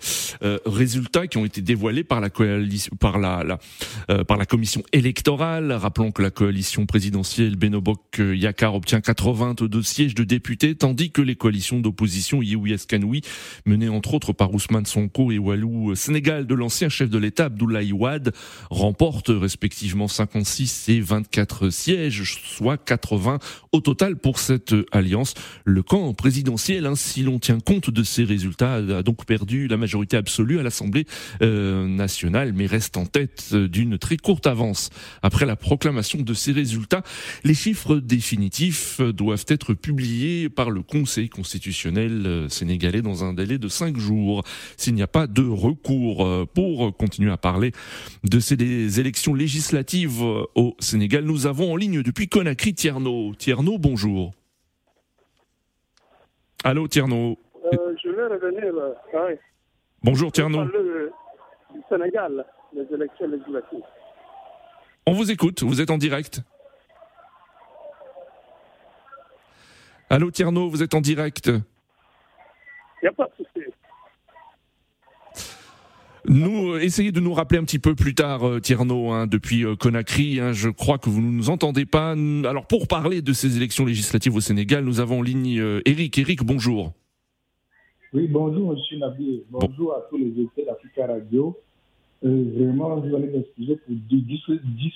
résultats 0.64 1.26
qui 1.26 1.36
ont 1.36 1.44
été 1.44 1.60
dévoilés 1.60 2.04
par 2.04 2.20
la 2.20 2.30
coalition, 2.30 2.96
par 2.98 3.18
la, 3.18 3.44
la 3.44 4.24
par 4.24 4.38
la 4.38 4.46
commission 4.46 4.82
électorale. 4.92 5.72
Rappelons 5.72 6.12
que 6.12 6.22
la 6.22 6.30
coalition 6.30 6.86
présidentielle 6.86 7.56
Benobok 7.56 8.18
Yakar 8.18 8.74
obtient 8.74 9.00
82 9.00 9.82
sièges 9.82 10.14
de 10.14 10.24
députés, 10.24 10.74
tandis 10.74 11.10
que 11.10 11.20
les 11.20 11.36
coalitions 11.36 11.80
d'opposition 11.80 12.40
Yehouyas 12.42 12.86
Kanoui, 12.88 13.20
menées 13.66 13.88
entre 13.88 14.14
autres 14.14 14.29
par 14.32 14.54
Ousmane 14.54 14.86
Sonko 14.86 15.32
et 15.32 15.38
Walou 15.38 15.94
Sénégal 15.94 16.46
de 16.46 16.54
l'ancien 16.54 16.88
chef 16.88 17.10
de 17.10 17.18
l'État 17.18 17.46
Abdoulaye 17.46 17.92
Wade 17.92 18.32
remportent 18.70 19.30
respectivement 19.30 20.08
56 20.08 20.88
et 20.88 21.00
24 21.00 21.70
sièges, 21.70 22.38
soit 22.44 22.76
80 22.76 23.38
au 23.72 23.80
total 23.80 24.16
pour 24.16 24.38
cette 24.38 24.74
alliance. 24.92 25.34
Le 25.64 25.82
camp 25.82 26.12
présidentiel, 26.14 26.86
hein, 26.86 26.96
si 26.96 27.22
l'on 27.22 27.38
tient 27.38 27.60
compte 27.60 27.90
de 27.90 28.02
ces 28.02 28.24
résultats, 28.24 28.74
a 28.74 29.02
donc 29.02 29.24
perdu 29.24 29.68
la 29.68 29.76
majorité 29.76 30.16
absolue 30.16 30.58
à 30.58 30.62
l'Assemblée 30.62 31.06
euh, 31.42 31.86
nationale, 31.86 32.52
mais 32.52 32.66
reste 32.66 32.96
en 32.96 33.06
tête 33.06 33.54
d'une 33.54 33.98
très 33.98 34.16
courte 34.16 34.46
avance. 34.46 34.90
Après 35.22 35.46
la 35.46 35.56
proclamation 35.56 36.20
de 36.20 36.34
ces 36.34 36.52
résultats, 36.52 37.02
les 37.44 37.54
chiffres 37.54 37.96
définitifs 37.96 39.00
doivent 39.00 39.44
être 39.48 39.74
publiés 39.74 40.48
par 40.48 40.70
le 40.70 40.82
Conseil 40.82 41.28
constitutionnel 41.28 42.26
euh, 42.26 42.48
sénégalais 42.48 43.02
dans 43.02 43.24
un 43.24 43.32
délai 43.32 43.58
de 43.58 43.68
cinq 43.68 43.96
jours 43.96 44.19
s'il 44.76 44.94
n'y 44.94 45.02
a 45.02 45.06
pas 45.06 45.26
de 45.26 45.46
recours 45.46 46.24
euh, 46.24 46.46
pour 46.46 46.96
continuer 46.96 47.32
à 47.32 47.36
parler 47.36 47.72
de 48.24 48.40
ces 48.40 49.00
élections 49.00 49.34
législatives 49.34 50.22
euh, 50.22 50.44
au 50.54 50.74
Sénégal. 50.78 51.24
Nous 51.24 51.46
avons 51.46 51.72
en 51.72 51.76
ligne 51.76 52.02
depuis 52.02 52.28
Conakry 52.28 52.74
Tierno. 52.74 53.34
Tierno, 53.34 53.78
bonjour. 53.78 54.32
Allô 56.64 56.88
Tierno. 56.88 57.38
Euh, 57.72 57.94
je 58.02 58.10
vais 58.10 58.26
revenir. 58.26 58.74
Ah 59.14 59.28
bonjour 60.02 60.32
Tierno. 60.32 60.64
Du 60.64 61.80
Sénégal, 61.88 62.44
les 62.74 62.86
élections 62.92 63.28
législatives. 63.28 63.84
On 65.06 65.12
vous 65.12 65.30
écoute, 65.30 65.62
vous 65.62 65.80
êtes 65.80 65.90
en 65.90 65.98
direct. 65.98 66.42
Allô 70.12 70.30
Tierno, 70.30 70.68
vous 70.68 70.82
êtes 70.82 70.94
en 70.94 71.00
direct. 71.00 71.46
Il 71.46 71.62
n'y 73.04 73.08
a 73.08 73.12
pas 73.12 73.26
de 73.26 73.44
souci. 73.44 73.59
Nous, 76.28 76.72
euh, 76.72 76.80
essayez 76.80 77.12
de 77.12 77.20
nous 77.20 77.32
rappeler 77.32 77.58
un 77.58 77.64
petit 77.64 77.78
peu 77.78 77.94
plus 77.94 78.14
tard, 78.14 78.46
euh, 78.46 78.60
Tierno, 78.60 79.10
hein, 79.10 79.26
depuis 79.26 79.64
euh, 79.64 79.74
Conakry. 79.76 80.38
Hein, 80.40 80.52
je 80.52 80.68
crois 80.68 80.98
que 80.98 81.08
vous 81.08 81.22
ne 81.22 81.30
nous 81.30 81.50
entendez 81.50 81.86
pas. 81.86 82.12
Alors, 82.12 82.66
pour 82.66 82.88
parler 82.88 83.22
de 83.22 83.32
ces 83.32 83.56
élections 83.56 83.86
législatives 83.86 84.34
au 84.34 84.40
Sénégal, 84.40 84.84
nous 84.84 85.00
avons 85.00 85.20
en 85.20 85.22
ligne 85.22 85.80
Eric. 85.86 86.18
Eric, 86.18 86.44
bonjour. 86.44 86.92
Oui, 88.12 88.26
bonjour, 88.28 88.72
Monsieur 88.72 88.98
Nabi. 88.98 89.42
Bonjour 89.50 89.94
à 89.94 90.02
tous 90.10 90.18
les 90.18 90.26
éditeurs 90.26 90.66
d'Africa 90.66 91.06
Radio. 91.06 91.56
vraiment, 92.22 93.02
je 93.02 93.10
vais 93.10 93.18
m'excuser 93.18 93.76
pour 93.76 93.94
10, 93.94 94.40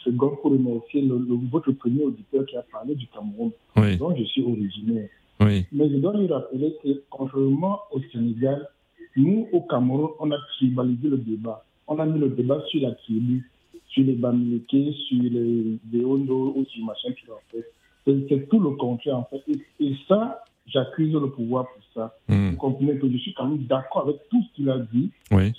secondes 0.04 0.36
pour 0.42 0.50
remercier 0.50 1.08
votre 1.50 1.72
premier 1.72 2.02
auditeur 2.02 2.44
qui 2.46 2.56
a 2.56 2.62
parlé 2.70 2.94
du 2.94 3.06
Cameroun, 3.06 3.52
oui. 3.76 3.96
dont 3.96 4.14
je 4.16 4.24
suis 4.24 4.42
originaire. 4.42 5.08
Oui. 5.40 5.64
Mais 5.72 5.88
je 5.88 5.96
dois 5.96 6.16
lui 6.16 6.26
rappeler 6.26 6.74
que, 6.82 7.02
contrairement 7.10 7.80
au 7.92 8.00
Sénégal, 8.12 8.68
nous, 9.16 9.48
au 9.52 9.60
Cameroun, 9.62 10.10
on 10.18 10.30
a 10.30 10.36
tribalisé 10.56 11.08
le 11.08 11.18
débat. 11.18 11.64
On 11.86 11.98
a 11.98 12.06
mis 12.06 12.18
le 12.18 12.30
débat 12.30 12.62
sur 12.68 12.80
la 12.82 12.92
tribu, 12.92 13.50
sur 13.88 14.04
les 14.04 14.14
Bamileke, 14.14 14.94
sur 15.08 15.22
les 15.22 15.78
Deondo 15.84 16.54
ou 16.56 16.64
sur 16.66 16.84
machin 16.84 17.12
qui 17.12 17.30
en 17.30 17.40
fait. 17.50 17.64
C'est 18.06 18.48
tout 18.48 18.60
le 18.60 18.70
contraire, 18.70 19.18
en 19.18 19.24
fait. 19.24 19.42
Et, 19.80 19.94
ça, 20.08 20.42
j'accuse 20.66 21.12
le 21.12 21.30
pouvoir 21.30 21.66
pour 21.72 21.82
ça. 21.94 22.16
Hmm. 22.28 22.50
Vous 22.50 22.56
comprenez 22.56 22.98
que 22.98 23.10
je 23.10 23.16
suis 23.18 23.34
quand 23.34 23.46
même 23.46 23.64
d'accord 23.64 24.02
avec 24.02 24.16
tout 24.30 24.42
ce 24.42 24.56
qu'il 24.56 24.68
a 24.68 24.78
dit, 24.78 25.10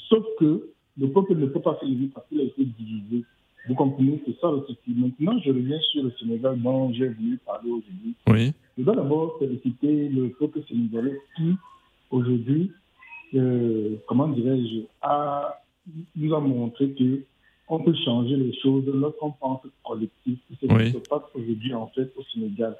sauf 0.10 0.24
que 0.40 0.70
le 0.98 1.12
peuple 1.12 1.36
ne 1.36 1.46
peut 1.48 1.62
pas 1.62 1.78
se 1.82 1.86
lever 1.86 2.10
parce 2.14 2.28
qu'il 2.28 2.40
a 2.42 2.44
été 2.44 2.64
divisé. 2.66 3.26
Vous 3.68 3.76
comprenez, 3.76 4.22
c'est 4.26 4.40
ça 4.40 4.52
le 4.52 4.62
souci. 4.68 4.94
Maintenant, 4.96 5.40
je 5.44 5.50
reviens 5.50 5.80
sur 5.92 6.04
le 6.04 6.12
Sénégal 6.20 6.62
dont 6.62 6.94
j'ai 6.94 7.10
voulu 7.10 7.40
parler 7.46 7.72
aujourd'hui. 7.72 8.16
Oui. 8.28 8.54
Je 8.78 8.84
dois 8.84 8.96
d'abord 8.96 9.38
féliciter 9.40 10.10
le 10.10 10.30
peuple 10.30 10.62
sénégalais 10.68 11.20
qui, 11.36 11.56
aujourd'hui, 12.12 12.72
comment 14.08 14.28
dirais-je, 14.28 14.82
a, 15.02 15.62
nous 16.16 16.34
a 16.34 16.40
montré 16.40 16.92
que 16.92 17.24
on 17.68 17.80
peut 17.80 17.96
changer 18.06 18.36
les 18.36 18.54
choses 18.60 18.86
lorsqu'on 18.86 19.32
pense 19.32 19.62
collectif. 19.84 20.38
C'est 20.50 20.68
ce 20.72 20.84
qui 20.84 20.92
se 20.92 20.98
passe 21.10 21.24
aujourd'hui, 21.34 21.74
en 21.74 21.88
fait, 21.88 22.12
au 22.16 22.24
Sénégal. 22.34 22.76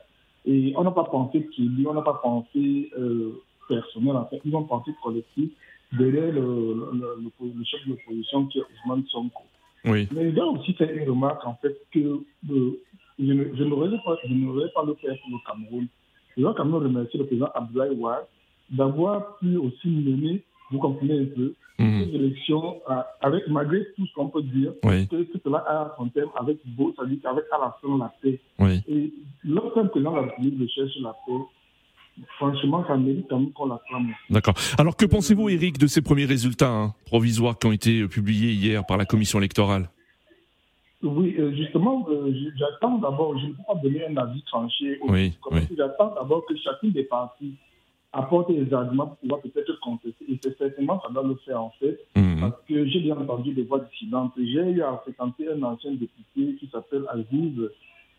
Et 0.46 0.74
on 0.78 0.84
n'a 0.84 0.92
pas 0.92 1.06
pensé 1.06 1.40
privé, 1.40 1.88
on 1.88 1.94
n'a 1.94 2.04
pas 2.04 2.20
pensé 2.22 2.92
euh, 2.98 3.42
personnel, 3.68 4.16
en 4.16 4.26
fait. 4.26 4.40
Nous 4.46 4.56
avons 4.56 4.66
pensé 4.66 4.92
collectif 5.04 5.50
derrière 5.92 6.32
le, 6.32 6.76
le, 6.94 7.64
chef 7.64 7.84
de 7.86 7.92
l'opposition 7.94 8.46
qui 8.46 8.60
est 8.60 8.62
Ousmane 8.62 9.04
Sonko. 9.08 9.44
Oui. 9.86 10.08
Mais 10.12 10.30
il 10.30 10.40
a 10.40 10.46
aussi 10.46 10.74
fait 10.74 10.96
une 10.96 11.10
remarque, 11.10 11.46
en 11.48 11.56
fait, 11.56 11.76
que 11.92 12.22
euh, 12.52 12.80
je, 13.18 13.64
n'aurais 13.64 13.90
pas, 14.06 14.16
pas 14.76 14.86
le 14.86 14.94
faire 14.96 15.16
pour 15.22 15.32
le 15.32 15.52
Cameroun. 15.52 15.88
Je 16.38 16.42
dois 16.42 16.54
quand 16.54 16.66
même 16.66 16.76
remercier 16.76 17.18
le 17.18 17.26
président 17.26 17.50
Abdoulaye 17.56 17.96
Ouad 17.98 18.26
d'avoir 18.70 19.38
pu 19.38 19.58
aussi 19.58 19.88
mener, 19.88 20.44
vous 20.72 20.80
comprenez 20.80 21.20
un 21.20 21.26
peu, 21.26 21.54
mmh. 21.80 22.04
ces 22.04 22.16
élections 22.16 22.82
avec, 23.22 23.48
malgré 23.48 23.86
tout 23.96 24.06
ce 24.06 24.14
qu'on 24.14 24.28
peut 24.28 24.42
dire, 24.42 24.74
que, 24.82 25.28
cela 25.44 25.58
a 25.68 25.96
son 25.98 26.10
thème 26.10 26.30
avec 26.36 26.58
beau, 26.66 26.94
c'est-à-dire 26.96 27.20
qu'avec 27.22 27.46
à 27.52 27.60
la 27.60 27.78
fin 27.82 27.98
la 27.98 28.14
paix. 28.22 28.40
Et 28.88 29.14
lorsqu'un 29.44 29.86
président 29.86 30.12
de 30.12 30.16
la 30.18 30.22
République 30.24 30.72
cherche 30.72 30.98
la 31.02 31.16
paix, 31.26 31.34
franchement, 32.38 32.84
ça 32.88 32.98
mérite 32.98 33.28
quand 33.30 33.40
même 33.40 33.52
qu'on 33.52 33.68
la 33.68 33.80
clame. 33.88 34.14
D'accord. 34.30 34.56
Alors, 34.78 34.96
que 34.96 35.06
pensez-vous, 35.06 35.50
Eric, 35.50 35.78
de 35.78 35.88
ces 35.88 36.02
premiers 36.02 36.26
résultats 36.26 36.72
hein, 36.72 36.94
provisoires 37.06 37.58
qui 37.58 37.68
ont 37.68 37.72
été 37.72 38.08
publiés 38.08 38.54
hier 38.54 38.86
par 38.86 38.98
la 38.98 39.06
commission 39.06 39.40
électorale? 39.40 39.90
Oui, 41.04 41.36
euh, 41.38 41.54
justement, 41.56 42.06
euh, 42.10 42.34
j'attends 42.58 42.98
d'abord, 42.98 43.38
je 43.38 43.48
ne 43.48 43.52
peux 43.52 43.64
pas 43.68 43.76
donner 43.76 44.08
un 44.08 44.18
avis 44.18 44.42
tranché. 44.44 44.98
Oui, 45.08 45.34
oui. 45.52 45.62
J'attends 45.78 46.16
d'abord 46.16 46.46
que 46.48 46.56
chacune 46.58 46.92
des 46.92 47.04
parties 47.04 47.56
apporter 48.16 48.54
des 48.54 48.74
arguments 48.74 49.08
pour 49.08 49.18
pouvoir 49.18 49.42
peut-être 49.42 49.80
contester. 49.82 50.26
Et 50.30 50.40
c'est 50.42 50.58
certainement 50.58 51.02
ça 51.06 51.12
doit 51.14 51.24
le 51.24 51.36
faire 51.46 51.62
en 51.62 51.74
fait, 51.80 52.00
mhm. 52.16 52.40
parce 52.40 52.62
que 52.68 52.88
j'ai 52.88 53.02
bien 53.02 53.18
entendu 53.18 53.54
des 53.54 53.64
voix 53.64 53.80
dissidentes. 53.80 54.32
J'ai 54.38 54.72
eu 54.72 54.82
à 54.82 54.98
fréquenter 55.04 55.50
un 55.50 55.62
ancien 55.64 55.92
député 55.92 56.56
qui 56.58 56.70
s'appelle 56.72 57.04
Aziz, 57.10 57.70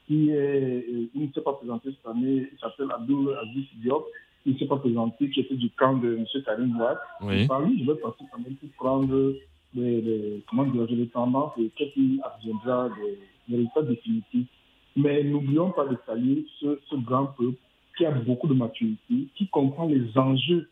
qui 0.07 0.31
est, 0.31 0.35
euh, 0.35 1.09
il 1.15 1.23
ne 1.23 1.33
s'est 1.33 1.41
pas 1.41 1.55
présenté 1.55 1.91
cette 1.91 2.11
année, 2.11 2.49
il 2.53 2.59
s'appelle 2.61 2.89
Abdul 2.95 3.35
Aziz 3.43 3.67
Diop, 3.77 4.07
il 4.45 4.53
ne 4.53 4.59
s'est 4.59 4.67
pas 4.67 4.77
présenté, 4.77 5.31
qui 5.31 5.41
était 5.41 5.57
du 5.57 5.71
camp 5.71 5.97
de 5.97 6.17
M. 6.17 6.27
Karim 6.45 6.79
Ouad. 6.79 6.99
Oui. 7.23 7.47
Par 7.47 7.63
lui, 7.63 7.83
je 7.83 7.91
vais 7.91 7.99
passer 7.99 8.25
quand 8.31 8.39
même 8.39 8.55
pour 8.55 8.69
prendre 8.77 9.35
les, 9.75 10.01
les, 10.03 10.45
comment 10.49 10.65
dire, 10.65 10.87
les 10.89 11.09
tendances 11.09 11.53
et 11.59 11.71
qu'est-ce 11.75 11.95
qui 11.95 12.21
adviendra 12.23 12.91
des 13.49 13.57
résultats 13.57 13.83
définitifs. 13.83 14.49
Mais 14.95 15.25
n'oublions 15.25 15.71
pas 15.71 15.87
de 15.87 15.97
saluer 16.07 16.47
ce, 16.61 16.79
ce 16.89 16.97
grand 16.97 17.27
peuple 17.27 17.59
qui 17.97 18.05
a 18.05 18.11
beaucoup 18.11 18.49
de 18.49 18.55
maturité, 18.55 19.29
qui 19.37 19.49
comprend 19.49 19.87
les 19.87 20.17
enjeux 20.17 20.69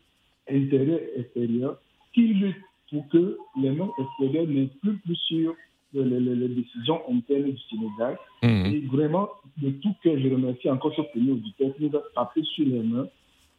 intérieurs 0.49 0.99
et 0.99 1.21
extérieurs, 1.21 1.77
qui 2.13 2.27
lutte 2.27 2.57
pour 2.89 3.07
que 3.09 3.37
les 3.59 3.71
noms 3.71 3.91
extérieurs 3.97 4.47
n'influent 4.47 4.99
plus 5.03 5.15
sur 5.15 5.55
les, 5.93 6.47
décisions 6.49 7.01
internes 7.09 7.51
du 7.51 7.57
Sénégal. 7.69 8.17
Mhm. 8.43 8.65
Et 8.65 8.79
vraiment, 8.81 9.29
de 9.57 9.69
tout 9.71 9.93
cœur, 10.03 10.17
je 10.17 10.29
remercie 10.29 10.69
encore 10.69 10.93
ce 10.95 11.01
premier 11.01 11.31
auditeur 11.31 11.75
qui 11.75 11.85
nous 11.85 11.97
a 11.97 12.03
tapé 12.13 12.43
sur 12.43 12.65
les 12.65 12.81
mains 12.81 13.07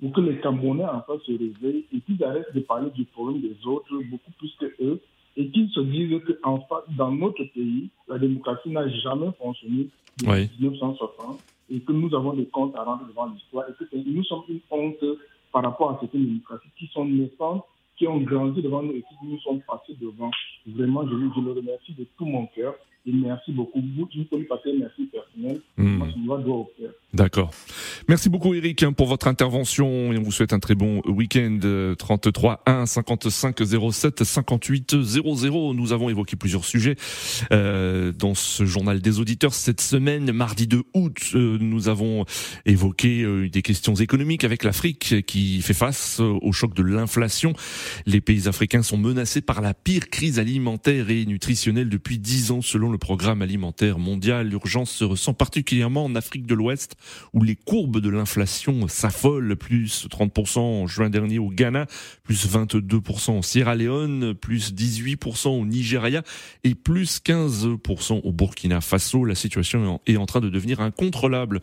pour 0.01 0.13
que 0.13 0.21
les 0.21 0.39
Camerounais 0.41 0.85
enfin 0.85 1.15
se 1.25 1.33
réveillent 1.33 1.87
et 1.93 2.01
qu'ils 2.01 2.23
arrêtent 2.23 2.55
de 2.55 2.61
parler 2.61 2.91
du 2.91 3.05
problème 3.07 3.41
des 3.41 3.57
autres 3.67 3.95
beaucoup 4.11 4.31
plus 4.39 4.55
que 4.61 4.67
eux 4.83 5.01
et 5.39 5.49
qu'ils 5.49 5.71
se 5.71 5.81
disent 5.81 6.21
que 6.25 6.39
enfin, 6.43 6.83
dans 6.97 7.11
notre 7.11 7.45
pays, 7.45 7.89
la 8.09 8.19
démocratie 8.19 8.69
n'a 8.71 8.89
jamais 8.89 9.31
fonctionné 9.39 9.89
depuis 10.19 10.51
1960 10.61 11.41
et 11.71 11.81
que 11.81 11.93
nous 11.93 12.15
avons 12.15 12.33
des 12.35 12.47
comptes 12.47 12.77
à 12.77 12.85
rendre 12.85 13.07
devant 13.07 13.27
l'histoire 13.27 13.65
et 13.69 13.73
que 13.73 13.85
nous 13.95 14.25
sommes 14.25 14.45
une 14.49 14.61
honte 14.71 15.05
par 15.53 15.63
rapport 15.63 15.91
à 15.91 15.99
certaines 16.01 16.27
démocraties 16.27 16.69
qui 16.79 16.87
sont 16.89 17.05
naissantes, 17.05 17.65
qui 17.97 18.07
ont 18.07 18.21
grandi 18.21 18.63
devant 18.63 18.83
nous 18.83 18.93
et 18.93 19.03
qui 19.03 19.15
nous 19.27 19.39
sont 19.41 19.59
passés 19.67 19.97
devant. 20.01 20.31
Vraiment, 20.67 21.07
je, 21.07 21.11
je 21.11 21.41
le 21.41 21.53
remercie 21.53 21.95
de 21.95 22.07
tout 22.17 22.27
mon 22.27 22.47
cœur 22.47 22.75
et 23.07 23.13
merci 23.13 23.53
beaucoup. 23.53 23.81
Vous, 23.81 24.09
vous 24.15 24.25
pouvez 24.25 24.45
passer 24.45 24.73
merci 24.79 25.05
personnel. 25.05 25.61
Mmh. 25.77 25.97
Moi, 26.19 26.39
je 26.41 26.45
dois 26.45 26.57
au 26.57 26.71
cœur. 26.79 26.91
D'accord. 27.17 27.51
Merci 28.09 28.29
beaucoup 28.29 28.53
Eric 28.53 28.83
hein, 28.83 28.93
pour 28.93 29.07
votre 29.07 29.27
intervention 29.27 30.13
et 30.13 30.19
on 30.19 30.23
vous 30.23 30.33
souhaite 30.33 30.53
un 30.53 30.59
très 30.59 30.75
bon 30.75 31.01
week-end. 31.07 31.61
33 31.97 32.63
1 32.67 32.85
55 32.85 33.63
07 33.91 34.23
58 34.23 35.03
00. 35.03 35.73
Nous 35.73 35.93
avons 35.95 36.11
évoqué 36.11 36.37
plusieurs 36.37 36.67
sujets 36.67 36.97
euh, 37.53 38.13
dans 38.13 38.35
ce 38.35 38.67
journal 38.67 39.01
des 39.01 39.19
auditeurs 39.19 39.55
cette 39.55 39.81
semaine. 39.81 40.31
Mardi 40.33 40.67
2 40.67 40.83
août, 40.93 41.31
euh, 41.35 41.57
nous 41.59 41.89
avons 41.89 42.27
évoqué 42.67 43.23
euh, 43.23 43.49
des 43.49 43.63
questions 43.63 43.95
économiques 43.95 44.45
avec 44.45 44.63
l'Afrique 44.63 45.25
qui 45.27 45.63
fait 45.63 45.75
face 45.75 46.21
au 46.21 46.53
choc 46.53 46.75
de 46.75 46.83
l'inflation. 46.83 47.55
Les 48.05 48.21
pays 48.21 48.47
africains 48.47 48.83
sont 48.83 48.99
menacés 48.99 49.41
par 49.41 49.63
la 49.63 49.73
pire 49.73 50.11
crise 50.11 50.39
alimentaire 50.39 51.09
et 51.09 51.25
nutritionnelle 51.25 51.89
depuis 51.89 52.19
10 52.19 52.51
ans 52.51 52.61
selon 52.61 52.91
le 52.91 52.96
programme 52.99 53.43
alimentaire 53.43 53.99
mondial. 53.99 54.49
L'urgence 54.49 54.91
se 54.91 55.05
ressent 55.05 55.35
particulièrement 55.35 56.05
en 56.05 56.15
Afrique 56.15 56.47
de 56.47 56.55
l'Ouest 56.55 56.97
où 57.33 57.43
les 57.43 57.57
courbes 57.57 58.01
de 58.01 58.09
l'inflation 58.09 58.89
s'affolent, 58.89 59.57
plus 59.57 60.07
30% 60.09 60.59
en 60.59 60.87
juin 60.87 61.11
dernier 61.11 61.39
au 61.39 61.49
Ghana, 61.49 61.87
plus 62.23 62.47
22% 62.47 63.31
en 63.31 63.43
Sierra 63.43 63.75
Leone, 63.75 64.35
plus 64.35 64.73
18% 64.73 65.49
au 65.49 65.65
Nigeria 65.65 66.23
et 66.65 66.75
plus 66.75 67.21
15% 67.25 68.21
au 68.23 68.33
Burkina 68.33 68.81
Faso. 68.81 69.25
La 69.25 69.35
situation 69.35 70.01
est 70.07 70.17
en 70.17 70.27
train 70.27 70.41
de 70.41 70.49
devenir 70.49 70.81
incontrôlable, 70.81 71.61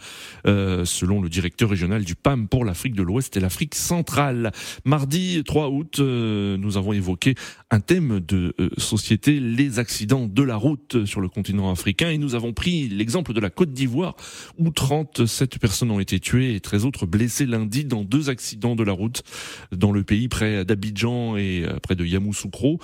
euh, 0.47 0.85
selon 0.85 1.21
le 1.21 1.29
directeur 1.29 1.69
régional 1.69 2.03
du 2.03 2.15
PAM 2.15 2.47
pour 2.47 2.65
l'Afrique 2.65 2.95
de 2.95 3.03
l'Ouest 3.03 3.37
et 3.37 3.39
l'Afrique 3.39 3.75
centrale. 3.75 4.51
Mardi 4.85 5.43
3 5.43 5.69
août, 5.69 5.97
euh, 5.99 6.57
nous 6.57 6.77
avons 6.77 6.93
évoqué 6.93 7.35
un 7.71 7.79
thème 7.79 8.19
de 8.19 8.53
euh, 8.59 8.69
société, 8.77 9.39
les 9.39 9.79
accidents 9.79 10.27
de 10.27 10.43
la 10.43 10.55
route 10.55 11.05
sur 11.05 11.21
le 11.23 11.29
continent 11.29 11.71
africain 11.71 12.09
et 12.09 12.19
nous 12.19 12.35
avons 12.35 12.53
pris 12.53 12.87
l'exemple 12.89 13.33
de 13.33 13.39
la 13.39 13.49
Côte 13.49 13.73
d'Ivoire 13.73 14.15
où 14.59 14.69
30 14.69 15.25
Sept 15.25 15.57
personnes 15.57 15.89
ont 15.89 15.99
été 15.99 16.19
tuées 16.19 16.55
et 16.55 16.59
13 16.59 16.85
autres 16.85 17.05
blessées 17.07 17.45
lundi 17.45 17.85
dans 17.85 18.03
deux 18.03 18.29
accidents 18.29 18.75
de 18.75 18.83
la 18.83 18.91
route 18.91 19.23
dans 19.71 19.91
le 19.91 20.03
pays 20.03 20.27
près 20.27 20.65
d'Abidjan 20.65 21.37
et 21.37 21.63
euh, 21.65 21.79
près 21.81 21.95
de 21.95 22.05
Yamoussoukro. 22.05 22.79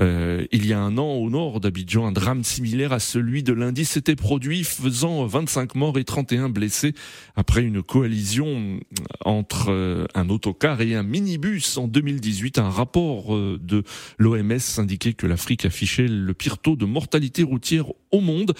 Euh, 0.00 0.46
il 0.52 0.66
y 0.66 0.72
a 0.72 0.80
un 0.80 0.98
an, 0.98 1.14
au 1.14 1.30
nord 1.30 1.60
d'Abidjan, 1.60 2.06
un 2.06 2.12
drame 2.12 2.44
similaire 2.44 2.92
à 2.92 3.00
celui 3.00 3.42
de 3.42 3.52
lundi 3.52 3.84
s'était 3.84 4.16
produit, 4.16 4.64
faisant 4.64 5.26
25 5.26 5.74
morts 5.74 5.98
et 5.98 6.04
31 6.04 6.48
blessés 6.48 6.94
après 7.36 7.62
une 7.62 7.82
coalition 7.82 8.80
entre 9.24 9.70
euh, 9.70 10.06
un 10.14 10.28
autocar 10.28 10.80
et 10.80 10.94
un 10.94 11.02
minibus 11.02 11.76
en 11.76 11.88
2018. 11.88 12.58
Un 12.58 12.68
rapport 12.68 13.34
euh, 13.34 13.58
de 13.62 13.82
l'OMS 14.18 14.58
indiquait 14.78 15.14
que 15.14 15.26
l'Afrique 15.26 15.64
affichait 15.64 16.08
le 16.08 16.34
pire 16.34 16.58
taux 16.58 16.76
de 16.76 16.84
mortalité 16.84 17.42
routière 17.42 17.59
au 18.10 18.20
monde. 18.20 18.54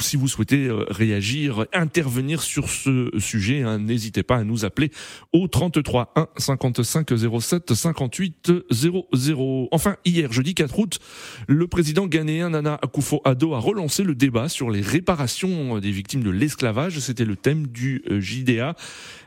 Si 0.00 0.16
vous 0.16 0.28
souhaitez 0.28 0.68
réagir, 0.88 1.66
intervenir 1.72 2.42
sur 2.42 2.68
ce 2.68 3.10
sujet, 3.18 3.62
hein, 3.62 3.78
n'hésitez 3.78 4.22
pas 4.22 4.36
à 4.36 4.44
nous 4.44 4.64
appeler 4.64 4.90
au 5.32 5.48
33 5.48 6.12
1 6.16 6.28
55 6.36 7.08
07 7.40 7.74
58 7.74 8.52
00. 8.70 9.68
Enfin, 9.72 9.96
hier, 10.04 10.32
jeudi 10.32 10.54
4 10.54 10.78
août, 10.78 10.98
le 11.46 11.66
président 11.66 12.06
ghanéen 12.06 12.50
Nana 12.50 12.78
Akufo-Addo 12.82 13.54
a 13.54 13.58
relancé 13.58 14.04
le 14.04 14.14
débat 14.14 14.48
sur 14.48 14.70
les 14.70 14.80
réparations 14.80 15.78
des 15.78 15.90
victimes 15.90 16.22
de 16.22 16.30
l'esclavage. 16.30 16.98
C'était 16.98 17.24
le 17.24 17.36
thème 17.36 17.66
du 17.66 18.02
euh, 18.10 18.20
JDA 18.20 18.74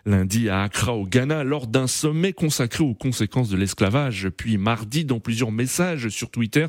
lundi 0.06 0.50
à 0.50 0.64
Accra 0.64 0.96
au 0.96 1.06
Ghana 1.06 1.44
lors 1.44 1.68
d'un 1.68 1.88
sommet 1.88 2.34
consacré 2.34 2.84
aux 2.84 2.94
conséquences 2.94 3.50
de 3.50 3.58
l'esclavage. 3.58 4.30
Puis 4.36 4.58
mardi, 4.58 5.06
dans 5.06 5.20
plusieurs 5.20 5.52
messages 5.52 6.10
sur 6.10 6.30
Twitter, 6.30 6.68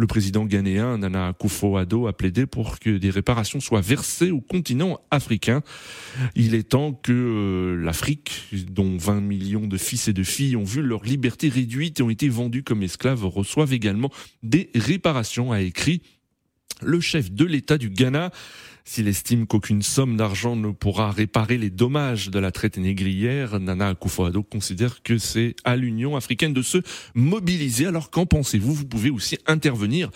le 0.00 0.06
président 0.06 0.46
ghanéen 0.46 0.96
Nana 0.96 1.28
Akufo-Addo 1.28 2.06
a 2.06 2.14
plaidé 2.14 2.46
pour 2.46 2.78
que 2.78 2.96
des 2.96 3.10
réparations 3.10 3.60
soient 3.60 3.82
versées 3.82 4.30
au 4.30 4.40
continent 4.40 4.98
africain. 5.10 5.62
Il 6.34 6.54
est 6.54 6.70
temps 6.70 6.94
que 6.94 7.12
euh, 7.12 7.84
l'Afrique, 7.84 8.48
dont 8.70 8.96
20 8.96 9.20
millions 9.20 9.66
de 9.66 9.76
fils 9.76 10.08
et 10.08 10.14
de 10.14 10.22
filles 10.22 10.56
ont 10.56 10.64
vu 10.64 10.80
leur 10.80 11.04
liberté 11.04 11.50
réduite 11.50 12.00
et 12.00 12.02
ont 12.02 12.08
été 12.08 12.30
vendus 12.30 12.62
comme 12.62 12.82
esclaves, 12.82 13.26
reçoivent 13.26 13.74
également 13.74 14.10
des 14.42 14.70
réparations, 14.74 15.52
a 15.52 15.60
écrit 15.60 16.00
le 16.82 17.00
chef 17.00 17.30
de 17.30 17.44
l'État 17.44 17.76
du 17.76 17.90
Ghana. 17.90 18.30
S'il 18.84 19.08
estime 19.08 19.46
qu'aucune 19.46 19.82
somme 19.82 20.16
d'argent 20.16 20.56
ne 20.56 20.70
pourra 20.70 21.10
réparer 21.10 21.58
les 21.58 21.70
dommages 21.70 22.30
de 22.30 22.38
la 22.38 22.50
traite 22.50 22.78
négrière, 22.78 23.60
Nana 23.60 23.92
Akufo-Addo 23.92 24.42
considère 24.42 25.02
que 25.02 25.18
c'est 25.18 25.54
à 25.64 25.76
l'Union 25.76 26.16
africaine 26.16 26.52
de 26.52 26.62
se 26.62 26.78
mobiliser. 27.14 27.86
Alors 27.86 28.10
qu'en 28.10 28.26
pensez-vous? 28.26 28.74
Vous 28.74 28.86
pouvez 28.86 29.10
aussi 29.10 29.38
intervenir 29.46 30.10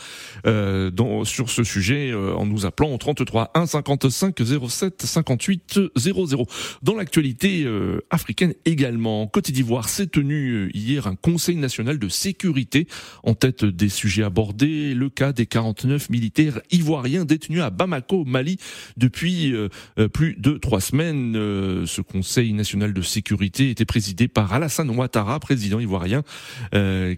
euh, 0.47 0.90
sur 1.25 1.50
ce 1.50 1.64
sujet 1.64 2.11
euh, 2.11 2.35
en 2.35 2.47
nous 2.47 2.66
appelant 2.66 2.92
au 2.92 2.99
33 2.99 3.50
1 3.54 3.66
55 3.66 4.35
07 4.68 5.02
58 5.02 5.80
00. 5.97 6.47
Dans 6.83 6.94
l'actualité 6.94 7.64
euh, 7.64 8.00
africaine 8.11 8.54
également, 8.64 9.23
en 9.23 9.26
Côte 9.26 9.50
d'Ivoire 9.50 9.88
s'est 9.88 10.06
tenu 10.06 10.50
euh, 10.50 10.71
hier 10.75 11.06
un 11.06 11.16
Conseil 11.16 11.56
national 11.56 11.99
de 11.99 12.09
sécurité 12.09 12.87
en 13.23 13.35
tête 13.35 13.64
des 13.64 13.88
sujets 13.88 14.23
abordés, 14.23 14.94
le 14.94 15.09
cas 15.11 15.33
des 15.33 15.47
49 15.47 16.11
militaires 16.11 16.61
ivoiriens 16.71 17.25
détenus 17.25 17.62
à 17.62 17.71
Bamako, 17.71 18.25
Mali 18.25 18.53
depuis 18.96 19.52
euh, 19.52 19.68
euh, 19.99 20.08
plus 20.08 20.37
de 20.38 20.52
trois 20.52 20.80
semaines. 20.80 21.37
Euh, 21.37 21.87
ce 21.87 22.00
Conseil 22.00 22.52
national 22.52 22.92
de 22.92 23.02
sécurité 23.02 23.70
était 23.70 23.84
présidé 23.84 24.28
par 24.28 24.52
Alassane 24.52 24.90
Ouattara, 24.90 25.40
président 25.40 25.80
ivoirien, 25.80 26.23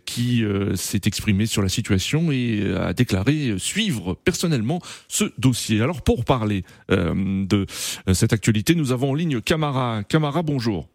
qui 0.04 0.44
s'est 0.74 1.00
exprimé 1.04 1.46
sur 1.46 1.62
la 1.62 1.68
situation 1.68 2.30
et 2.30 2.74
a 2.76 2.92
déclaré 2.92 3.54
suivre 3.58 4.14
personnellement 4.14 4.80
ce 5.08 5.24
dossier. 5.38 5.80
Alors 5.80 6.02
pour 6.02 6.24
parler 6.24 6.64
de 6.88 7.66
cette 8.12 8.32
actualité, 8.32 8.74
nous 8.74 8.92
avons 8.92 9.10
en 9.10 9.14
ligne 9.14 9.40
Camara. 9.40 10.02
Camara, 10.04 10.42
bonjour. 10.42 10.88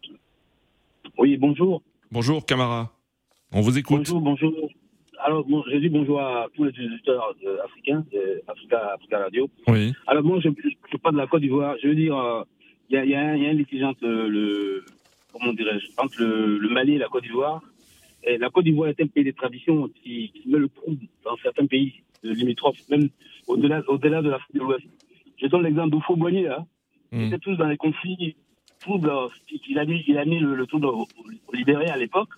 Oui, 1.18 1.36
bonjour. 1.36 1.82
Bonjour 2.10 2.44
Camara. 2.46 2.92
On 3.52 3.60
vous 3.60 3.78
écoute. 3.78 3.98
Bonjour, 3.98 4.20
bonjour. 4.20 4.52
Alors, 5.24 5.44
bon, 5.44 5.62
je 5.70 5.76
dis 5.76 5.88
bonjour 5.88 6.20
à 6.20 6.48
tous 6.54 6.64
les 6.64 6.70
auditeurs 6.70 7.34
africains, 7.64 8.04
Africa, 8.48 8.94
Africa 8.94 9.18
Radio. 9.18 9.48
Oui. 9.68 9.92
Alors, 10.08 10.24
moi, 10.24 10.40
je 10.40 10.48
ne 10.48 10.54
suis 10.54 10.98
pas 10.98 11.12
de 11.12 11.16
la 11.16 11.28
Côte 11.28 11.42
d'Ivoire. 11.42 11.76
Je 11.80 11.88
veux 11.88 11.94
dire, 11.94 12.44
il 12.90 12.94
y, 12.94 12.98
a, 12.98 13.04
y, 13.04 13.14
a, 13.14 13.36
y, 13.36 13.46
a, 13.46 13.50
un 13.50 13.52
litige 13.52 13.84
entre 13.84 14.04
le, 14.04 14.84
comment 15.32 15.52
dirais-je, 15.52 15.86
entre 15.96 16.20
le, 16.20 16.58
le, 16.58 16.68
Mali 16.70 16.94
et 16.94 16.98
la 16.98 17.08
Côte 17.08 17.22
d'Ivoire. 17.22 17.62
Et 18.24 18.36
la 18.36 18.50
Côte 18.50 18.64
d'Ivoire 18.64 18.88
est 18.88 19.00
un 19.00 19.06
pays 19.06 19.24
de 19.24 19.30
tradition 19.30 19.88
qui, 20.02 20.32
qui 20.32 20.48
met 20.48 20.58
le 20.58 20.68
trouble 20.68 21.06
dans 21.24 21.36
certains 21.36 21.66
pays 21.66 22.02
limitrophes, 22.24 22.88
même 22.90 23.08
au-delà 23.46 23.82
au 23.88 23.98
-delà 23.98 24.22
de 24.22 24.30
l'Afrique 24.30 24.56
de 24.56 24.60
l'Ouest. 24.60 24.86
Je 25.40 25.46
donne 25.46 25.62
l'exemple 25.62 25.90
d'Oufo 25.90 26.16
Boigny, 26.16 26.42
là. 26.42 26.64
Mmh. 27.12 27.20
Ils 27.20 27.26
étaient 27.28 27.38
tous 27.38 27.56
dans 27.56 27.68
les 27.68 27.76
conflits 27.76 28.36
troubles. 28.80 29.12
Il 29.68 29.78
a, 29.78 29.84
mis, 29.84 30.02
il 30.08 30.18
a 30.18 30.24
mis 30.24 30.40
le, 30.40 30.54
le 30.56 30.66
trouble 30.66 30.88
libéré 31.52 31.86
à 31.86 31.96
l'époque. 31.96 32.30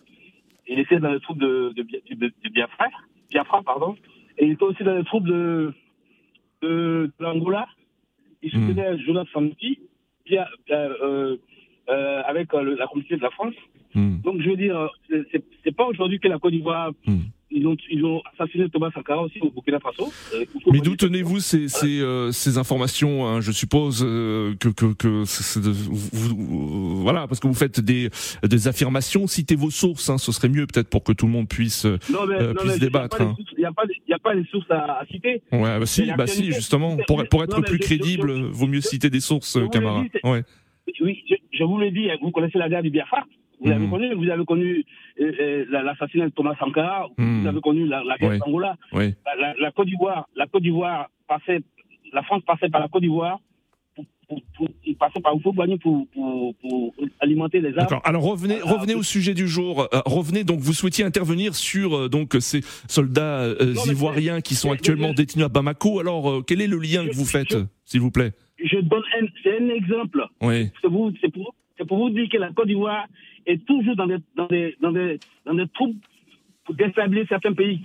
Il 0.67 0.79
était 0.79 0.99
dans 0.99 1.13
les 1.13 1.21
troupes 1.21 1.39
de, 1.39 1.73
de, 1.77 1.83
de, 1.83 2.27
de 2.27 2.49
Biafra, 2.51 2.87
Biafra, 3.31 3.63
pardon, 3.63 3.97
et 4.39 4.47
il 4.47 4.53
était 4.53 4.63
aussi 4.63 4.83
dans 4.83 4.97
les 4.97 5.05
troupes 5.05 5.27
de, 5.27 5.73
de, 6.63 7.11
l'Angola. 7.19 7.67
Il 8.43 8.51
soutenait 8.51 8.95
mmh. 8.95 8.99
Jonas 9.01 9.25
Santi, 9.33 9.79
euh, 10.31 11.37
euh, 11.89 12.23
avec 12.27 12.53
euh, 12.55 12.77
la 12.79 12.87
communauté 12.87 13.17
de 13.17 13.23
la 13.23 13.31
France. 13.31 13.55
Mmh. 13.95 14.21
Donc, 14.23 14.41
je 14.41 14.51
veux 14.51 14.57
dire, 14.57 14.89
c'est 15.63 15.77
pas 15.77 15.87
aujourd'hui 15.87 16.19
que 16.19 16.29
la 16.29 16.39
Côte 16.39 16.53
d'Ivoire 16.53 16.93
mmh 17.07 17.21
ils 17.55 17.67
ont, 17.67 17.77
ils 17.91 18.05
ont 18.05 18.21
assassiné 18.33 18.69
Thomas 18.69 18.91
Sankara 18.93 19.23
aussi 19.23 19.39
au 19.41 19.51
Burkina 19.51 19.79
Faso. 19.79 20.13
Euh, 20.35 20.45
Mais 20.73 20.81
d'où 20.81 20.97
tenez-vous 20.97 21.39
ces, 21.39 21.69
ces, 21.69 22.01
euh, 22.01 22.33
ces 22.33 22.59
informations 22.59 23.27
hein 23.27 23.41
Je 23.41 23.53
suppose 23.53 24.05
euh, 24.05 24.55
que, 24.59 24.69
que, 24.69 24.93
que 24.93 25.61
de, 25.61 25.71
vous, 25.71 27.03
voilà, 27.03 27.27
parce 27.29 27.41
que 27.41 27.47
vous 27.47 27.55
faites 27.55 27.81
des, 27.81 28.11
des 28.43 28.69
affirmations. 28.69 29.27
Citez 29.27 29.55
vos 29.55 29.71
sources, 29.71 30.11
hein, 30.11 30.19
ce 30.19 30.33
serait 30.33 30.49
mieux 30.49 30.67
peut-être 30.67 30.91
pour 30.91 31.05
que 31.05 31.13
tout 31.13 31.27
le 31.27 31.33
monde 31.33 31.49
puisse, 31.49 31.85
non, 31.85 32.27
mais, 32.27 32.35
euh, 32.41 32.55
puisse 32.55 32.73
non, 32.73 32.79
débattre. 32.79 33.23
Il 33.53 33.59
n'y 33.59 33.65
a, 33.65 33.69
a, 33.69 34.19
pas 34.19 34.35
les 34.35 34.45
sources 34.47 34.71
à, 34.71 35.01
à 35.01 35.07
citer. 35.07 35.43
Ouais, 35.53 35.79
bah 35.79 35.87
si, 35.87 36.11
bah 36.19 36.27
si, 36.27 36.53
justement. 36.53 36.97
Pour, 37.07 37.25
pour 37.29 37.45
être 37.45 37.57
non, 37.57 37.63
plus 37.63 37.79
crédible, 37.79 38.35
je, 38.37 38.43
vaut 38.43 38.67
mieux 38.67 38.81
citer 38.81 39.11
des 39.11 39.21
sources, 39.21 39.59
camarades. 39.71 40.07
Ouais. 40.25 40.43
Oui, 41.01 41.23
je, 41.53 41.65
vous 41.65 41.79
l'ai 41.79 41.91
dit, 41.93 42.09
vous 42.21 42.31
connaissez 42.31 42.59
la 42.59 42.69
guerre 42.69 42.83
du 42.83 42.91
Biafra 42.91 43.25
vous 43.61 43.71
avez 43.71 43.89
connu, 43.89 44.15
vous 44.15 44.31
avez 44.31 44.45
connu 44.45 44.85
euh, 45.21 45.33
euh, 45.41 45.65
l'assassinat 45.71 46.27
de 46.27 46.33
Thomas 46.33 46.55
Sankara, 46.59 47.09
mmh. 47.17 47.41
vous 47.41 47.47
avez 47.47 47.61
connu 47.61 47.87
la, 47.87 48.03
la 48.05 48.17
guerre 48.17 48.31
oui. 48.31 48.39
d'Angola. 48.39 48.77
Oui. 48.93 49.15
La, 49.25 49.35
la, 49.37 49.55
la, 49.59 49.71
Côte 49.71 49.87
d'Ivoire, 49.87 50.29
la 50.37 50.47
Côte 50.47 50.63
d'Ivoire 50.63 51.09
passait, 51.29 51.61
la 52.13 52.23
France 52.23 52.43
passait 52.47 52.69
par 52.69 52.81
la 52.81 52.89
Côte 52.89 53.03
d'Ivoire. 53.03 53.39
Pour, 53.95 54.05
pour, 54.27 54.41
pour, 54.57 54.69
passait 54.99 55.21
par 55.21 55.35
pour, 55.39 55.55
pour, 55.55 56.55
pour, 56.57 56.95
alimenter 57.21 57.61
les 57.61 57.69
armes. 57.69 57.77
D'accord. 57.77 58.03
Alors 58.05 58.25
revenez, 58.25 58.61
revenez 58.63 58.95
au 58.95 59.03
sujet 59.03 59.35
du 59.35 59.47
jour. 59.47 59.83
Euh, 59.83 60.01
revenez 60.07 60.45
donc. 60.45 60.61
Vous 60.61 60.73
souhaitiez 60.73 61.05
intervenir 61.05 61.55
sur 61.55 61.95
euh, 61.95 62.09
donc 62.09 62.35
ces 62.41 62.63
soldats 62.89 63.47
non, 63.47 63.85
ivoiriens 63.85 64.41
qui 64.41 64.55
sont 64.55 64.73
actuellement 64.73 65.11
je, 65.11 65.17
détenus 65.17 65.45
à 65.45 65.49
Bamako. 65.49 66.01
Alors 66.01 66.43
quel 66.47 66.63
est 66.63 66.67
le 66.67 66.79
lien 66.79 67.05
je, 67.05 67.11
que 67.11 67.15
vous 67.15 67.27
faites, 67.27 67.57
s'il 67.85 68.01
vous 68.01 68.11
plaît? 68.11 68.33
Je 68.59 68.79
donne 68.81 69.03
un, 69.21 69.51
un 69.51 69.69
exemple. 69.69 70.27
Oui. 70.41 70.71
C'est 71.77 71.87
pour 71.87 71.99
vous 71.99 72.11
dire 72.11 72.29
que 72.33 72.39
la 72.39 72.51
Côte 72.51 72.67
d'Ivoire 72.67 73.07
est 73.47 73.65
toujours 73.67 73.97
dans 73.97 74.07
des, 74.07 74.19
dans 74.37 74.47
des, 74.47 74.77
dans 74.81 74.93
des, 74.93 75.21
dans 75.47 75.55
des 75.55 75.69
troupes 75.69 75.97
pour 76.65 76.75
déstabiliser 76.75 77.27
certains 77.29 77.53
pays, 77.53 77.81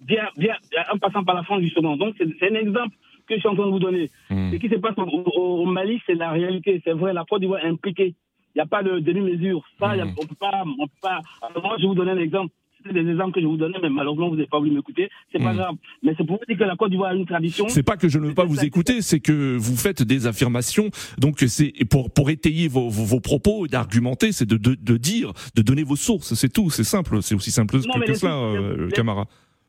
bien, 0.00 0.24
bien, 0.36 0.54
en 0.92 0.98
passant 0.98 1.24
par 1.24 1.34
la 1.34 1.42
France, 1.42 1.60
justement. 1.62 1.96
Donc, 1.96 2.14
c'est 2.18 2.50
un 2.50 2.54
exemple 2.54 2.96
que 3.26 3.34
je 3.34 3.40
suis 3.40 3.48
en 3.48 3.54
train 3.54 3.66
de 3.66 3.70
vous 3.70 3.78
donner. 3.78 4.10
Hmm. 4.30 4.50
Ce 4.52 4.56
qui 4.56 4.68
se 4.68 4.74
passe 4.76 4.96
au, 4.98 5.02
au- 5.02 5.62
au 5.62 5.66
Mali, 5.66 6.00
c'est 6.06 6.14
la 6.14 6.30
réalité. 6.30 6.80
C'est 6.84 6.92
vrai, 6.92 7.12
la 7.12 7.24
Côte 7.24 7.40
d'Ivoire 7.40 7.64
est 7.64 7.68
impliquée. 7.68 8.14
Il 8.54 8.58
n'y 8.58 8.62
a 8.62 8.66
pas 8.66 8.82
de 8.82 8.98
demi-mesure. 8.98 9.62
Ça, 9.78 9.94
il 9.94 9.98
y 9.98 10.00
a- 10.02 10.06
on 10.20 10.26
peut 10.26 10.34
pas, 10.34 10.64
on 10.66 10.86
peut 10.86 10.92
pas. 11.00 11.20
Alors, 11.42 11.62
moi, 11.62 11.76
je 11.78 11.82
vais 11.82 11.88
vous 11.88 11.94
donner 11.94 12.10
un 12.12 12.18
exemple. 12.18 12.52
C'est 12.84 12.92
des 12.92 13.08
exemples 13.10 13.32
que 13.34 13.40
je 13.40 13.46
vous 13.46 13.56
donnais, 13.56 13.78
mais 13.82 13.90
malheureusement, 13.90 14.28
vous 14.28 14.36
n'avez 14.36 14.48
pas 14.48 14.58
voulu 14.58 14.70
m'écouter. 14.72 15.08
C'est 15.32 15.38
pas 15.42 15.52
Hmm. 15.52 15.56
grave. 15.56 15.74
Mais 16.02 16.14
c'est 16.16 16.26
pour 16.26 16.38
vous 16.38 16.44
dire 16.48 16.58
que 16.58 16.64
la 16.64 16.76
Côte 16.76 16.90
d'Ivoire 16.90 17.10
a 17.10 17.14
une 17.14 17.26
tradition. 17.26 17.68
C'est 17.68 17.82
pas 17.82 17.96
que 17.96 18.08
je 18.08 18.18
ne 18.18 18.26
veux 18.26 18.34
pas 18.34 18.44
vous 18.44 18.64
écouter, 18.64 19.02
c'est 19.02 19.20
que 19.20 19.56
vous 19.56 19.76
faites 19.76 20.02
des 20.02 20.26
affirmations. 20.26 20.90
Donc 21.18 21.40
c'est 21.46 21.72
pour 21.90 22.10
pour 22.12 22.30
étayer 22.30 22.68
vos, 22.68 22.88
vos, 22.88 23.04
vos 23.04 23.20
propos 23.20 23.66
et 23.66 23.68
d'argumenter, 23.68 24.32
c'est 24.32 24.46
de, 24.46 24.56
de 24.56 24.74
de 24.74 24.96
dire, 24.96 25.32
de 25.54 25.62
donner 25.62 25.82
vos 25.84 25.96
sources. 25.96 26.34
C'est 26.34 26.52
tout. 26.52 26.70
C'est 26.70 26.84
simple. 26.84 27.22
C'est 27.22 27.34
aussi 27.34 27.50
simple 27.50 27.76
Non, 27.86 28.00
que, 28.00 28.06
que 28.06 28.14
cela, 28.14 28.34
euh, 28.36 28.88
Camara. 28.90 29.26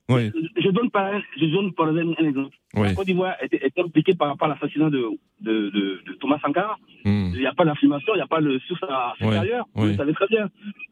Je 0.09 0.69
donne 0.69 0.89
par, 0.91 1.11
je 1.37 1.45
donne 1.45 1.73
par 1.73 1.89
exemple 1.89 2.15
un 2.21 2.27
exemple. 2.27 2.55
La 2.73 2.93
Côte 2.93 3.05
d'Ivoire 3.05 3.35
est, 3.41 3.53
est 3.53 3.79
impliquée 3.79 4.13
par 4.15 4.27
rapport 4.29 4.47
à 4.49 4.53
l'assassinat 4.53 4.89
de, 4.89 5.09
de, 5.41 5.69
de, 5.69 6.01
de 6.05 6.13
Thomas 6.19 6.39
Sankara. 6.41 6.77
Hmm. 7.05 7.29
Il 7.33 7.39
n'y 7.39 7.45
a 7.45 7.53
pas 7.53 7.63
d'affirmation, 7.65 8.13
il 8.13 8.17
n'y 8.17 8.21
a 8.21 8.27
pas 8.27 8.41
de 8.41 8.59
source 8.67 8.81
supérieure. 9.17 9.65
Vous 9.75 9.83
ouais. 9.83 9.91
le 9.91 9.97
savez 9.97 10.13
très 10.13 10.27
bien. 10.27 10.49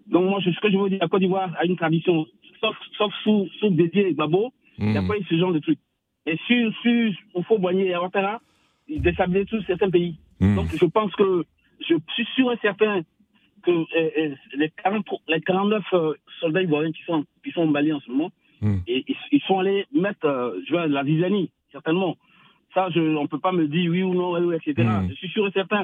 Donc, 0.08 0.30
moi, 0.30 0.39
ce 0.41 0.60
que 0.60 0.71
je 0.71 0.78
veux 0.78 0.89
dire, 0.89 1.00
la 1.02 1.08
Côte 1.08 1.19
d'Ivoire 1.19 1.52
a 1.60 1.65
une 1.65 1.76
tradition, 1.76 2.26
sauf, 2.62 2.76
sauf 2.97 3.13
sous, 3.24 3.47
sous 3.60 3.69
Dédié 3.69 4.08
et 4.08 4.13
Gbagbo, 4.13 4.54
il 4.80 4.88
n'y 4.88 4.97
a 4.97 5.02
Hmm. 5.02 5.08
pas 5.08 5.17
eu 5.17 5.24
ce 5.30 5.36
genre 5.38 5.54
de 5.54 5.60
truc. 5.60 5.80
Et 6.26 6.38
sur, 6.47 6.74
sur 6.82 7.12
Oufo, 7.36 7.58
Boigny 7.58 7.84
et 7.88 7.97
Ouattara, 7.97 8.39
ils 8.88 9.02
déstabilisent 9.02 9.47
tous 9.47 9.63
certains 9.67 9.89
pays. 9.89 10.15
Hmm. 10.39 10.56
Donc, 10.56 10.67
je 10.74 10.86
pense 10.86 11.13
que, 11.15 11.43
je 11.88 11.95
suis 12.13 12.28
sûr 12.36 12.52
et 12.54 12.58
certain 12.62 13.02
que 13.63 13.71
euh, 13.71 13.86
euh, 14.17 14.36
les, 14.56 14.69
40, 14.84 15.06
les 15.28 15.41
49 15.41 15.84
euh, 15.93 16.13
soldats 16.39 16.62
ivoiriens 16.62 16.91
qui 16.91 17.04
sont, 17.04 17.26
qui 17.43 17.52
sont 17.52 17.62
au 17.62 17.67
Mali 17.67 17.91
en 17.93 18.00
ce 18.00 18.10
moment, 18.10 18.32
Hmm. 18.62 18.78
et, 18.88 19.04
ils, 19.08 19.15
ils 19.32 19.41
sont 19.41 19.60
allés 19.60 19.86
mettre 19.93 20.26
euh, 20.26 20.60
je 20.67 20.71
vois, 20.71 20.88
la 20.88 21.04
Zizanie, 21.04 21.52
certainement. 21.71 22.15
Ça, 22.74 22.89
je, 22.89 23.00
on 23.00 23.24
ne 23.24 23.28
peut 23.28 23.39
pas 23.39 23.52
me 23.52 23.67
dire 23.67 23.91
oui 23.91 24.04
ou 24.04 24.13
non, 24.13 24.52
etc. 24.54 24.74
Hmm. 24.78 25.10
Je 25.10 25.15
suis 25.15 25.30
sûr 25.30 25.47
et 25.47 25.52
certain. 25.52 25.84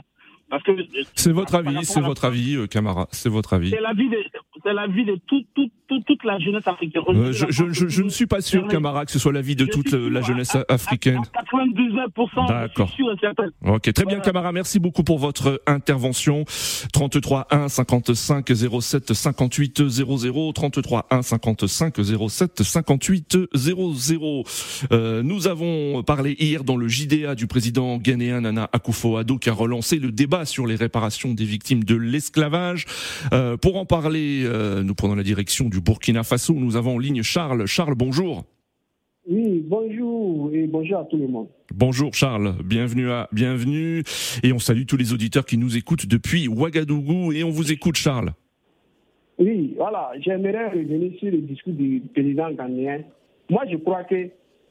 Parce 0.49 0.63
que 0.63 0.71
C'est 1.15 1.31
votre 1.33 1.55
avis, 1.55 1.77
à 1.77 1.83
c'est 1.83 1.99
votre 1.99 2.23
avis, 2.25 2.55
euh, 2.55 2.67
Camara. 2.67 3.07
C'est 3.11 3.29
votre 3.29 3.53
avis. 3.53 3.69
c'est 3.71 3.81
la 3.81 3.93
vie 3.93 4.09
de, 4.09 4.17
c'est 4.63 4.73
la 4.73 4.87
vie 4.87 5.03
de 5.05 5.19
tout, 5.27 5.43
tout, 5.53 5.69
tout- 5.89 5.99
toute 6.07 6.23
la 6.23 6.39
jeunesse 6.39 6.65
africaine. 6.67 7.01
Euh, 7.09 7.31
je, 7.33 7.47
je, 7.49 7.65
je, 7.73 7.87
je 7.89 8.01
ne 8.01 8.09
suis 8.09 8.27
pas 8.27 8.39
sûr, 8.41 8.65
Camara, 8.67 9.05
que 9.05 9.11
ce 9.11 9.19
soit 9.19 9.33
l'avis 9.33 9.55
de 9.57 9.65
toute 9.65 9.91
la 9.91 10.21
jeunesse 10.21 10.55
africaine. 10.69 11.19
99%, 11.53 12.47
D'accord. 12.47 12.87
je 12.87 12.93
suis 12.93 13.03
sûr 13.03 13.11
et 13.13 13.17
certain. 13.19 13.47
Ok, 13.65 13.91
très 13.93 14.05
bien, 14.05 14.19
Camara. 14.19 14.51
Merci 14.51 14.79
beaucoup 14.79 15.03
pour 15.03 15.19
votre 15.19 15.61
intervention. 15.67 16.45
33 16.93 17.47
1 17.51 17.67
55 17.69 18.45
07 18.81 19.13
58 19.13 19.87
00 19.89 20.53
33 20.53 21.07
1 21.11 21.21
55 21.21 21.95
07 22.29 22.63
58 22.63 23.37
00. 23.53 24.43
Euh, 24.91 25.23
nous 25.23 25.47
avons 25.47 26.03
parlé 26.03 26.35
hier 26.39 26.63
dans 26.63 26.77
le 26.77 26.87
JDA 26.87 27.35
du 27.35 27.47
président 27.47 27.97
ghanéen 27.97 28.41
Nana 28.41 28.69
Akufo-Addo 28.73 29.37
qui 29.39 29.49
a 29.49 29.53
relancé 29.53 29.99
le 29.99 30.11
débat 30.11 30.36
sur 30.45 30.67
les 30.67 30.75
réparations 30.75 31.33
des 31.33 31.45
victimes 31.45 31.83
de 31.83 31.95
l'esclavage. 31.95 32.85
Euh, 33.33 33.57
pour 33.57 33.77
en 33.77 33.85
parler, 33.85 34.43
euh, 34.45 34.83
nous 34.83 34.95
prenons 34.95 35.15
la 35.15 35.23
direction 35.23 35.69
du 35.69 35.81
Burkina 35.81 36.23
Faso. 36.23 36.53
Nous 36.53 36.75
avons 36.75 36.95
en 36.95 36.99
ligne 36.99 37.23
Charles. 37.23 37.65
Charles, 37.65 37.95
bonjour. 37.95 38.45
Oui, 39.29 39.61
bonjour 39.67 40.51
et 40.53 40.67
bonjour 40.67 40.99
à 40.99 41.03
tout 41.03 41.17
le 41.17 41.27
monde. 41.27 41.47
Bonjour 41.73 42.13
Charles, 42.13 42.53
bienvenue 42.63 43.11
à 43.11 43.27
bienvenue 43.33 44.01
et 44.41 44.53
on 44.53 44.59
salue 44.59 44.85
tous 44.87 44.95
les 44.95 45.11
auditeurs 45.11 45.45
qui 45.45 45.57
nous 45.57 45.75
écoutent 45.75 46.05
depuis 46.05 46.47
Ouagadougou 46.47 47.33
et 47.33 47.43
on 47.43 47.49
vous 47.49 47.73
écoute 47.73 47.95
Charles. 47.97 48.31
Oui, 49.37 49.73
voilà, 49.75 50.11
j'aimerais 50.21 50.69
revenir 50.69 51.11
sur 51.19 51.29
le 51.29 51.39
discours 51.39 51.73
du 51.73 52.01
président 52.13 52.51
ghanéen. 52.51 53.01
Moi, 53.49 53.63
je 53.69 53.75
crois 53.75 54.03
que 54.05 54.29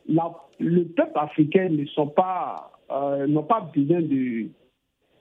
la- 0.09 0.33
le 0.59 0.85
peuple 0.85 1.13
africain 1.17 1.69
ne 1.71 1.85
sont 1.87 2.09
pas, 2.09 2.73
euh, 2.91 3.27
n'ont 3.27 3.43
pas 3.45 3.71
besoin 3.75 4.01
de, 4.01 4.47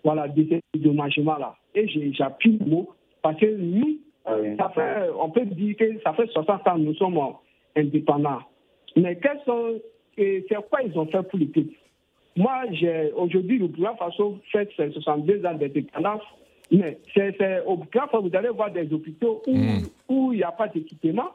voilà, 0.06 0.28
de 0.30 0.46
ces 0.48 0.62
dédommagements-là. 0.76 1.56
Et 1.74 1.88
j'ai- 1.90 2.14
j'appuie 2.14 2.58
le 2.60 2.66
mot 2.66 2.90
parce 3.22 3.38
que 3.40 3.48
nous, 3.58 3.98
euh, 4.30 4.56
ça 4.58 4.70
fait, 4.70 5.10
on 5.20 5.30
peut 5.32 5.46
dire 5.46 5.76
que 5.76 6.00
ça 6.04 6.14
fait 6.14 6.28
60 6.28 6.66
ans 6.68 6.76
que 6.76 6.80
nous 6.80 6.94
sommes 6.96 7.20
indépendants. 7.76 8.40
Mais 8.96 9.18
quels 9.18 9.42
sont, 9.46 9.82
et 10.18 10.46
c'est 10.48 10.56
quoi 10.70 10.82
ils 10.84 10.98
ont 10.98 11.08
fait 11.08 11.22
pour 11.24 11.40
le 11.40 11.48
peuple? 11.48 11.74
Moi, 12.38 12.52
j'ai 12.72 13.12
aujourd'hui, 13.16 13.58
le 13.58 13.68
Burkina 13.68 13.96
Faso 13.96 14.38
fait 14.52 14.70
ses 14.78 14.92
62 14.92 15.46
ans 15.46 15.54
d'indépendance. 15.56 16.22
Mais 16.72 16.98
c'est 17.14 17.36
c'est 17.38 17.62
au 17.66 17.78
Burkina 17.78 18.08
Faso, 18.08 18.28
vous 18.28 18.36
allez 18.36 18.50
voir 18.50 18.72
des 18.72 18.92
hôpitaux 18.94 19.42
où 19.48 19.54
où 20.10 20.34
il 20.34 20.38
n'y 20.38 20.44
a 20.44 20.52
pas 20.52 20.68
d'équipement. 20.68 21.30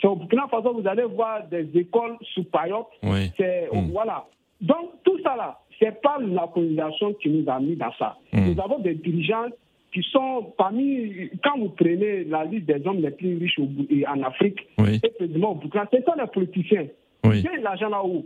C'est 0.00 0.06
au 0.06 0.16
Burkina 0.16 0.46
Faso, 0.48 0.72
vous 0.72 0.86
allez 0.88 1.04
voir 1.04 1.46
des 1.48 1.68
écoles 1.78 2.16
sous 2.34 2.44
paillotes. 2.44 2.86
Oui. 3.02 3.30
C'est 3.36 3.68
voilà. 3.92 4.24
Donc 4.60 4.90
tout 5.04 5.18
ça 5.22 5.36
là, 5.36 5.58
c'est 5.80 6.00
pas 6.02 6.18
la 6.20 6.46
colonisation 6.52 7.14
qui 7.14 7.30
nous 7.30 7.48
a 7.50 7.58
mis 7.60 7.76
dans 7.76 7.92
ça. 7.98 8.16
Nous 8.32 8.60
avons 8.60 8.78
des 8.80 8.94
dirigeants 8.94 9.46
qui 9.92 10.02
sont 10.12 10.52
parmi, 10.56 11.30
quand 11.42 11.58
vous 11.58 11.70
prenez 11.70 12.24
la 12.24 12.44
liste 12.44 12.66
des 12.66 12.86
hommes 12.86 13.00
les 13.00 13.10
plus 13.10 13.38
riches 13.38 13.58
en 14.06 14.22
Afrique, 14.22 14.58
Oui. 14.78 15.00
et 15.02 15.08
précisément 15.10 15.52
au 15.52 15.54
Burkina, 15.56 15.88
ce 15.92 15.98
sont 16.02 16.14
les 16.20 16.26
politiciens. 16.28 16.86
Oui. 17.24 17.38
Ils 17.38 17.42
gagnent 17.42 17.62
l'argent 17.62 17.88
là 17.88 18.04
où 18.04 18.24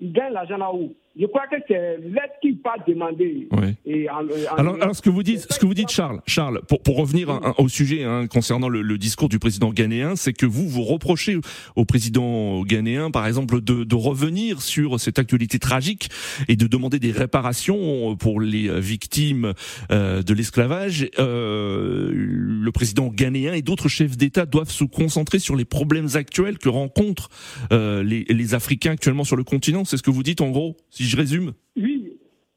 Ils 0.00 0.12
gagnent 0.12 0.32
l'argent 0.34 0.58
là 0.58 0.70
où 0.74 0.92
Je 1.20 1.26
crois 1.26 1.46
que 1.50 1.56
c'est 1.66 1.98
l'aide 1.98 2.30
qui 2.40 2.52
pas 2.52 2.76
demander. 2.86 3.48
Oui. 3.52 3.74
Et 3.86 4.08
en- 4.08 4.18
en- 4.24 4.56
Alors, 4.56 4.74
alors 4.80 4.94
ce 4.94 5.02
que 5.02 5.10
vous 5.10 5.22
dites, 5.24 5.46
ce 5.50 5.58
que 5.58 5.66
vous 5.66 5.74
dites, 5.74 5.88
Charles, 5.90 6.20
Charles, 6.26 6.60
pour, 6.68 6.80
pour 6.80 6.96
revenir 6.96 7.40
au 7.58 7.68
sujet 7.68 8.04
hein, 8.04 8.26
concernant 8.28 8.68
le, 8.68 8.82
le 8.82 8.98
discours 8.98 9.28
du 9.28 9.38
président 9.38 9.72
ghanéen, 9.72 10.14
c'est 10.16 10.32
que 10.32 10.46
vous 10.46 10.68
vous 10.68 10.84
reprochez 10.84 11.36
au 11.76 11.84
président 11.84 12.62
ghanéen, 12.62 13.10
par 13.10 13.26
exemple, 13.26 13.60
de, 13.60 13.82
de 13.84 13.94
revenir 13.96 14.62
sur 14.62 15.00
cette 15.00 15.18
actualité 15.18 15.58
tragique 15.58 16.08
et 16.46 16.54
de 16.56 16.66
demander 16.66 16.98
des 17.00 17.10
réparations 17.10 18.14
pour 18.16 18.40
les 18.40 18.80
victimes 18.80 19.54
euh, 19.90 20.22
de 20.22 20.34
l'esclavage. 20.34 21.08
Euh, 21.18 22.10
le 22.12 22.70
président 22.72 23.08
ghanéen 23.08 23.54
et 23.54 23.62
d'autres 23.62 23.88
chefs 23.88 24.16
d'État 24.16 24.46
doivent 24.46 24.70
se 24.70 24.84
concentrer 24.84 25.38
sur 25.38 25.56
les 25.56 25.64
problèmes 25.64 26.08
actuels 26.14 26.58
que 26.58 26.68
rencontrent 26.68 27.28
euh, 27.72 28.02
les, 28.02 28.24
les 28.28 28.54
Africains 28.54 28.92
actuellement 28.92 29.24
sur 29.24 29.36
le 29.36 29.44
continent. 29.44 29.84
C'est 29.84 29.96
ce 29.96 30.02
que 30.02 30.10
vous 30.10 30.22
dites 30.22 30.40
en 30.40 30.50
gros, 30.50 30.76
si 30.90 31.07
je 31.08 31.16
résume. 31.16 31.52
Oui, 31.76 32.12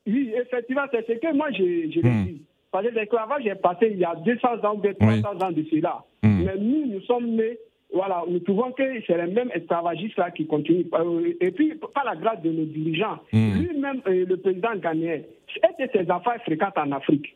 oui, 0.08 0.34
effectivement, 0.36 0.84
c'est 0.92 1.06
ce 1.08 1.14
que 1.20 1.34
moi 1.36 1.50
le 1.52 1.88
Hmm. 2.02 2.26
dis. 2.26 2.42
Parce 2.72 2.88
que 2.88 2.94
l'esclavage 2.96 3.46
est 3.46 3.56
passé 3.56 3.90
il 3.92 4.00
y 4.00 4.06
a 4.06 4.16
200 4.16 4.48
ans, 4.64 4.80
300 5.00 5.42
ans 5.42 5.52
de 5.52 5.64
cela. 5.70 6.04
Hmm. 6.24 6.44
Mais 6.46 6.56
nous, 6.58 6.86
nous 6.88 7.02
sommes 7.02 7.28
nés, 7.36 7.58
voilà, 7.94 8.24
nous 8.30 8.40
trouvons 8.40 8.72
que 8.72 8.84
c'est 9.06 9.18
les 9.18 9.32
mêmes 9.34 9.52
esclavagistes-là 9.54 10.32
qui 10.32 10.46
continuent. 10.48 10.86
Euh, 10.94 11.34
Et 11.42 11.52
puis, 11.52 11.74
par 11.94 12.06
la 12.06 12.16
grâce 12.16 12.42
de 12.42 12.50
nos 12.52 12.66
dirigeants, 12.66 13.20
Hmm. 13.34 13.60
lui-même, 13.60 14.02
euh, 14.08 14.26
le 14.26 14.38
président 14.38 14.76
ghanéen, 14.78 15.22
est 15.64 15.88
que 15.88 15.98
ses 15.98 16.10
enfants 16.10 16.32
fréquentent 16.46 16.78
en 16.78 16.92
Afrique? 16.94 17.36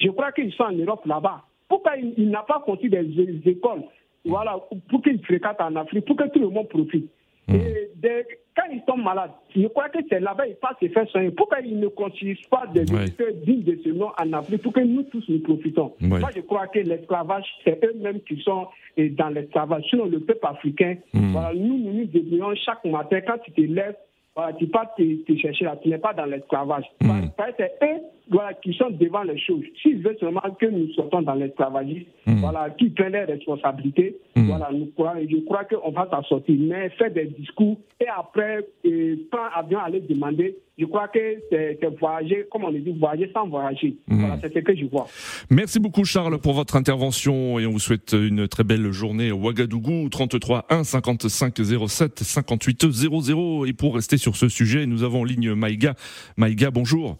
Je 0.00 0.08
crois 0.10 0.32
qu'ils 0.32 0.52
sont 0.52 0.64
en 0.64 0.72
Europe 0.72 1.06
là-bas. 1.06 1.42
Pourquoi 1.68 1.96
il, 1.96 2.12
il 2.18 2.28
n'a 2.30 2.42
pas 2.42 2.62
construit 2.66 2.90
des, 2.90 3.02
des 3.04 3.40
écoles 3.50 3.82
voilà, 4.26 4.58
pour 4.90 5.02
qu'ils 5.02 5.22
fréquentent 5.24 5.60
en 5.60 5.76
Afrique, 5.76 6.04
pour 6.04 6.16
que 6.16 6.28
tout 6.28 6.40
le 6.40 6.48
monde 6.50 6.68
profite? 6.68 7.10
Et 7.48 7.90
des- 7.96 8.24
quand 8.56 8.70
ils 8.72 8.82
tombent 8.86 9.02
malades, 9.02 9.32
je 9.54 9.66
crois 9.66 9.88
que 9.88 9.98
c'est 10.08 10.20
là-bas 10.20 10.46
qu'ils 10.46 10.54
passent 10.56 10.76
se 10.80 10.88
faire 10.88 11.08
soigner. 11.08 11.30
Pourquoi 11.32 11.60
ils 11.60 11.78
ne 11.78 11.88
construisent 11.88 12.46
pas 12.48 12.64
des 12.72 12.88
Ouais. 12.92 13.02
hôpitaux 13.02 13.24
dignes 13.44 13.62
de 13.64 13.78
ce 13.82 13.88
nom 13.90 14.10
en 14.16 14.32
Afrique 14.32 14.62
pour 14.62 14.72
que 14.72 14.80
nous 14.80 15.02
tous 15.04 15.24
nous 15.28 15.40
profitons 15.40 15.92
Ouais. 16.00 16.20
Moi, 16.20 16.30
je 16.34 16.40
crois 16.42 16.68
que 16.68 16.78
l'esclavage, 16.78 17.44
c'est 17.64 17.84
eux-mêmes 17.84 18.20
qui 18.20 18.40
sont 18.42 18.68
eh, 18.96 19.08
dans 19.08 19.28
l'esclavage. 19.28 19.82
Sinon, 19.90 20.04
le 20.06 20.20
peuple 20.20 20.46
africain, 20.46 20.94
Mm. 21.12 21.32
voilà, 21.32 21.52
nous, 21.54 21.76
nous 21.78 21.92
nous 21.94 22.04
débrouillons 22.06 22.54
chaque 22.54 22.84
matin 22.84 23.20
quand 23.26 23.38
tu 23.44 23.50
te 23.50 23.60
lèves. 23.60 23.96
Voilà, 24.36 24.52
tu 24.54 24.66
pars 24.68 24.92
te, 24.96 25.02
te 25.24 25.36
chercher 25.36 25.64
là, 25.64 25.76
tu 25.82 25.88
n'es 25.88 25.98
pas 25.98 26.12
dans 26.12 26.24
l'esclavage. 26.26 26.84
Mm. 27.02 27.26
Que 27.36 27.42
c'est 27.56 27.72
eux 27.82 28.00
voilà, 28.30 28.54
qui 28.54 28.72
sont 28.74 28.90
devant 28.90 29.22
les 29.22 29.38
choses. 29.38 29.64
S'ils 29.82 30.02
veulent 30.02 30.16
seulement 30.18 30.40
que 30.58 30.66
nous 30.66 30.90
sortons 30.94 31.22
dans 31.22 31.34
l'esclavagisme, 31.34 32.06
Mm. 32.26 32.40
voilà, 32.40 32.70
qui 32.70 32.88
prennent 32.90 33.12
les 33.12 33.24
responsabilités, 33.24 34.16
Mm. 34.36 34.46
voilà, 34.46 34.70
nous 34.72 34.88
je 35.30 35.44
crois 35.44 35.64
qu'on 35.64 35.90
va 35.90 36.08
s'en 36.10 36.22
sortir. 36.24 36.56
Mais 36.58 36.88
faire 36.90 37.10
des 37.12 37.26
discours 37.26 37.76
et 38.00 38.06
après 38.08 38.66
euh, 38.86 39.16
prendre 39.30 39.50
avion, 39.54 39.78
aller 39.78 40.00
demander, 40.00 40.56
je 40.78 40.86
crois 40.86 41.08
que 41.08 41.18
c'est 41.50 41.78
voyager, 42.00 42.46
comme 42.50 42.64
on 42.64 42.72
dit, 42.72 42.96
voyager 42.98 43.30
sans 43.32 43.46
voyager. 43.46 43.96
Mm. 44.08 44.20
Voilà, 44.20 44.38
c'est 44.42 44.52
ce 44.54 44.58
que 44.60 44.74
je 44.74 44.86
vois. 44.86 45.06
Merci 45.50 45.78
beaucoup 45.78 46.04
Charles 46.04 46.38
pour 46.38 46.54
votre 46.54 46.76
intervention 46.76 47.58
et 47.58 47.66
on 47.66 47.70
vous 47.72 47.78
souhaite 47.78 48.12
une 48.14 48.48
très 48.48 48.64
belle 48.64 48.90
journée 48.90 49.32
au 49.32 49.36
Ouagadougou 49.36 50.08
33 50.08 50.64
1 50.70 50.82
55 50.84 51.54
07 51.88 52.18
58 52.20 52.90
00 52.90 53.66
et 53.66 53.72
pour 53.74 53.94
rester 53.94 54.16
sur 54.16 54.34
ce 54.36 54.48
sujet 54.48 54.86
nous 54.86 55.02
avons 55.02 55.20
en 55.20 55.24
ligne 55.24 55.52
Maïga. 55.54 55.94
Maïga 56.36 56.70
bonjour. 56.70 57.18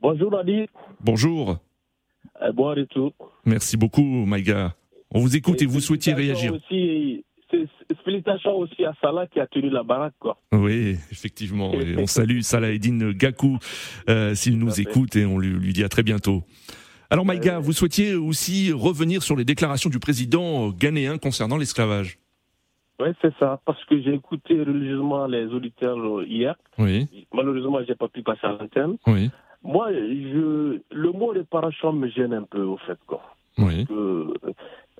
Bonjour 0.00 0.38
Adi, 0.38 0.66
Bonjour. 1.00 1.58
euh, 2.42 2.52
bon 2.52 2.68
retour. 2.68 3.12
Merci 3.44 3.76
beaucoup 3.76 4.02
Maïga. 4.02 4.74
On 5.10 5.20
vous 5.20 5.36
écoute 5.36 5.60
et 5.62 5.66
vous 5.66 5.80
souhaitiez 5.80 6.12
réagir. 6.14 6.54
Aussi, 6.54 7.24
félicitations 8.04 8.56
aussi 8.58 8.84
à 8.84 8.92
Salah 9.00 9.26
qui 9.26 9.40
a 9.40 9.46
tenu 9.46 9.70
la 9.70 9.82
baraque. 9.82 10.14
Quoi. 10.20 10.38
Oui, 10.52 10.96
effectivement. 11.10 11.72
Et 11.72 11.96
on 11.98 12.06
salue 12.18 12.40
Salahedine 12.40 13.12
Gakou 13.12 13.58
euh, 14.08 14.34
s'il 14.34 14.58
nous 14.58 14.80
écoute 14.80 15.16
et 15.16 15.24
on 15.24 15.38
lui, 15.38 15.48
lui 15.48 15.72
dit 15.72 15.82
à 15.82 15.88
très 15.88 16.02
bientôt. 16.02 16.42
Alors 17.10 17.24
Maïga, 17.24 17.58
vous 17.58 17.72
souhaitiez 17.72 18.14
aussi 18.14 18.70
revenir 18.70 19.22
sur 19.22 19.34
les 19.34 19.44
déclarations 19.44 19.90
du 19.90 19.98
président 19.98 20.68
ghanéen 20.68 21.18
concernant 21.18 21.56
l'esclavage. 21.56 22.18
Oui, 23.00 23.08
c'est 23.22 23.32
ça, 23.38 23.60
parce 23.64 23.82
que 23.84 24.00
j'ai 24.02 24.12
écouté 24.14 24.60
religieusement 24.60 25.26
les 25.26 25.46
auditeurs 25.46 25.96
euh, 25.98 26.26
hier. 26.26 26.56
Oui. 26.78 27.06
Malheureusement, 27.32 27.78
j'ai 27.86 27.94
pas 27.94 28.08
pu 28.08 28.22
passer 28.22 28.40
à 28.44 28.48
l'antenne. 28.60 28.96
Oui. 29.06 29.30
Moi, 29.68 29.92
je, 29.92 30.80
le 30.90 31.12
mot 31.12 31.28
réparation 31.28 31.92
me 31.92 32.08
gêne 32.08 32.32
un 32.32 32.44
peu, 32.44 32.62
au 32.62 32.78
fait, 32.78 32.98
quoi. 33.06 33.20
Oui. 33.58 33.84
Que, 33.84 34.32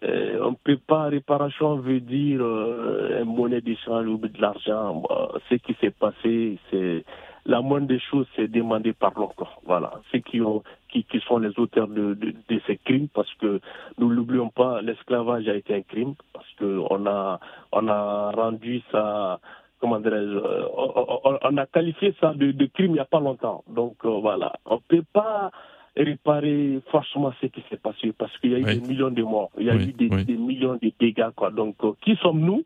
euh, 0.05 0.39
on 0.43 0.51
ne 0.51 0.57
peut 0.63 0.79
pas, 0.87 1.05
réparation 1.09 1.77
veut 1.77 2.01
dire 2.01 2.41
euh, 2.43 3.23
une 3.23 3.35
monnaie 3.35 3.63
d'échange 3.63 4.07
ou 4.07 4.19
de 4.19 4.41
l'argent. 4.41 5.03
Ce 5.49 5.55
qui 5.55 5.75
s'est 5.81 5.97
passé, 6.05 6.59
c'est 6.71 7.03
la 7.47 7.63
moindre 7.63 7.87
des 7.87 7.99
choses, 7.99 8.27
c'est 8.37 8.47
demander 8.47 8.93
pardon. 8.93 9.29
Quoi. 9.35 9.49
Voilà, 9.65 9.91
ceux 10.13 10.19
qui 10.19 10.41
ont, 10.41 10.63
qui, 10.91 11.03
qui 11.05 11.19
sont 11.21 11.39
les 11.39 11.59
auteurs 11.59 11.89
de, 11.89 12.15
de, 12.15 12.35
de 12.49 12.61
ces 12.67 12.77
crimes, 12.77 13.09
parce 13.09 13.33
que 13.41 13.61
nous 13.99 14.11
l'oublions 14.11 14.51
pas, 14.51 14.83
l'esclavage 14.83 15.49
a 15.49 15.55
été 15.55 15.75
un 15.75 15.83
crime, 15.83 16.15
parce 16.35 16.51
que 16.59 16.79
on 16.91 17.07
a, 17.07 17.41
on 17.73 17.89
a 17.89 18.31
rendu 18.33 18.83
ça, 18.93 19.41
comment 19.81 20.01
dirais-je, 20.01 20.37
euh, 20.37 21.39
on, 21.43 21.57
a 21.57 21.67
qualifié 21.67 22.15
ça 22.21 22.35
de, 22.35 22.53
de 22.53 22.67
crime 22.67 22.91
il 22.91 22.95
n'y 22.95 22.99
a 23.01 23.05
pas 23.05 23.21
longtemps. 23.21 23.65
Donc 23.69 23.97
euh, 24.05 24.19
voilà, 24.21 24.53
on 24.67 24.79
peut 24.79 25.05
pas 25.13 25.51
réparer 25.97 26.81
forcément 26.91 27.33
ce 27.41 27.47
qui 27.47 27.63
s'est 27.69 27.77
passé, 27.77 28.13
parce 28.17 28.37
qu'il 28.39 28.53
y 28.53 28.55
a 28.55 28.59
eu 28.59 28.65
Oui. 28.65 28.81
des 28.81 28.89
millions 28.89 29.11
de 29.11 29.23
morts, 29.23 29.51
il 29.59 29.67
y 29.67 29.71
a 29.71 29.75
Oui, 29.75 29.89
eu 29.89 29.93
des, 29.93 30.09
oui. 30.15 30.25
des 30.25 30.37
millions 30.37 30.79
de 30.81 30.93
dégâts. 30.99 31.31
Quoi. 31.35 31.51
Donc 31.51 31.77
euh, 31.85 31.93
qui 32.03 32.17
sommes-nous 32.17 32.65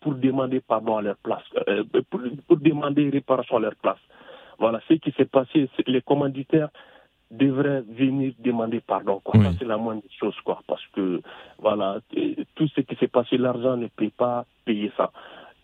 pour 0.00 0.14
demander 0.14 0.60
pardon 0.60 0.96
à 0.96 1.02
leur 1.02 1.16
place, 1.16 1.42
euh, 1.68 1.84
pour, 2.10 2.20
pour 2.46 2.56
demander 2.58 3.08
réparation 3.10 3.56
à 3.56 3.60
leur 3.60 3.74
place? 3.76 3.98
Voilà, 4.58 4.80
ce 4.88 4.94
qui 4.94 5.12
s'est 5.12 5.24
passé, 5.24 5.68
les 5.86 6.02
commanditaires 6.02 6.70
devraient 7.30 7.82
venir 7.82 8.32
demander 8.38 8.80
pardon. 8.80 9.20
Quoi. 9.22 9.40
Ça, 9.42 9.50
c'est 9.58 9.64
la 9.66 9.76
moindre 9.76 10.02
des 10.02 10.14
choses, 10.18 10.34
quoi. 10.44 10.60
Parce 10.66 10.84
que, 10.94 11.20
voilà, 11.58 12.00
tout 12.54 12.66
ce 12.68 12.80
qui 12.80 12.96
s'est 12.96 13.08
passé, 13.08 13.36
l'argent 13.36 13.76
ne 13.76 13.86
peut 13.88 14.10
pas 14.16 14.46
payer 14.64 14.90
ça. 14.96 15.12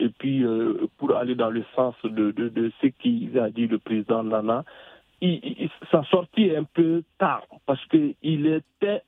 Et 0.00 0.08
puis, 0.08 0.44
euh, 0.44 0.86
pour 0.98 1.16
aller 1.16 1.34
dans 1.34 1.50
le 1.50 1.64
sens 1.76 1.94
de, 2.04 2.30
de, 2.32 2.48
de 2.48 2.72
ce 2.80 2.88
qu'a 2.88 3.50
dit 3.50 3.66
le 3.66 3.78
président 3.78 4.24
Nana, 4.24 4.64
il, 5.20 5.40
il- 5.42 5.70
sa 5.90 6.02
sortie 6.04 6.44
est 6.46 6.56
un 6.56 6.64
peu 6.64 7.02
tard 7.18 7.46
parce 7.66 7.84
qu'il 7.86 8.46
était 8.46 9.02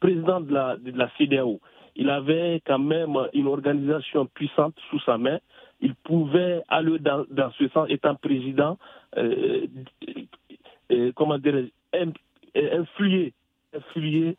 président 0.00 0.40
de 0.40 0.52
la, 0.52 0.76
de 0.76 0.90
la 0.98 1.08
CDAO. 1.16 1.60
Il 1.96 2.10
avait 2.10 2.60
quand 2.66 2.80
même 2.80 3.16
une 3.34 3.46
organisation 3.46 4.26
puissante 4.26 4.74
sous 4.90 4.98
sa 5.00 5.16
main. 5.16 5.38
Il 5.80 5.94
pouvait 5.94 6.62
aller 6.68 6.98
dans, 6.98 7.24
dans 7.30 7.52
ce 7.52 7.68
sens, 7.68 7.86
étant 7.88 8.16
président, 8.16 8.78
euh, 9.16 9.66
euh, 10.90 11.12
comment 11.14 11.38
dirais 11.38 11.66
influer, 12.56 13.32
influer 13.74 14.36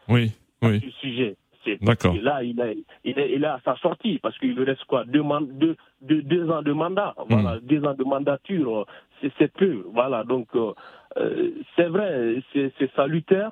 Oui. 0.62 0.82
Sujet. 1.02 1.36
D'accord. 1.82 2.16
et 2.16 2.20
Là, 2.22 2.44
il 2.44 2.60
est, 2.60 2.78
il 3.04 3.18
est, 3.20 3.34
il 3.36 3.44
est 3.44 3.48
à 3.48 3.60
sa 3.66 3.76
sortie 3.78 4.20
parce 4.20 4.38
qu'il 4.40 4.54
lui 4.56 4.64
reste 4.64 4.84
quoi? 4.86 5.04
Deux, 5.06 5.24
deux, 5.54 5.76
deux, 6.02 6.22
deux 6.22 6.50
ans 6.50 6.62
de 6.62 6.72
mandat. 6.74 7.14
Voilà, 7.30 7.60
deux 7.62 7.84
ans 7.86 7.94
de 7.94 8.04
mandature, 8.04 8.86
c'est 9.40 9.52
peu. 9.54 9.84
Voilà, 9.94 10.24
donc 10.24 10.48
euh, 10.56 10.74
euh, 11.18 11.52
c'est 11.76 11.88
vrai, 11.88 12.42
c'est 12.54 12.92
salutaire. 12.96 13.52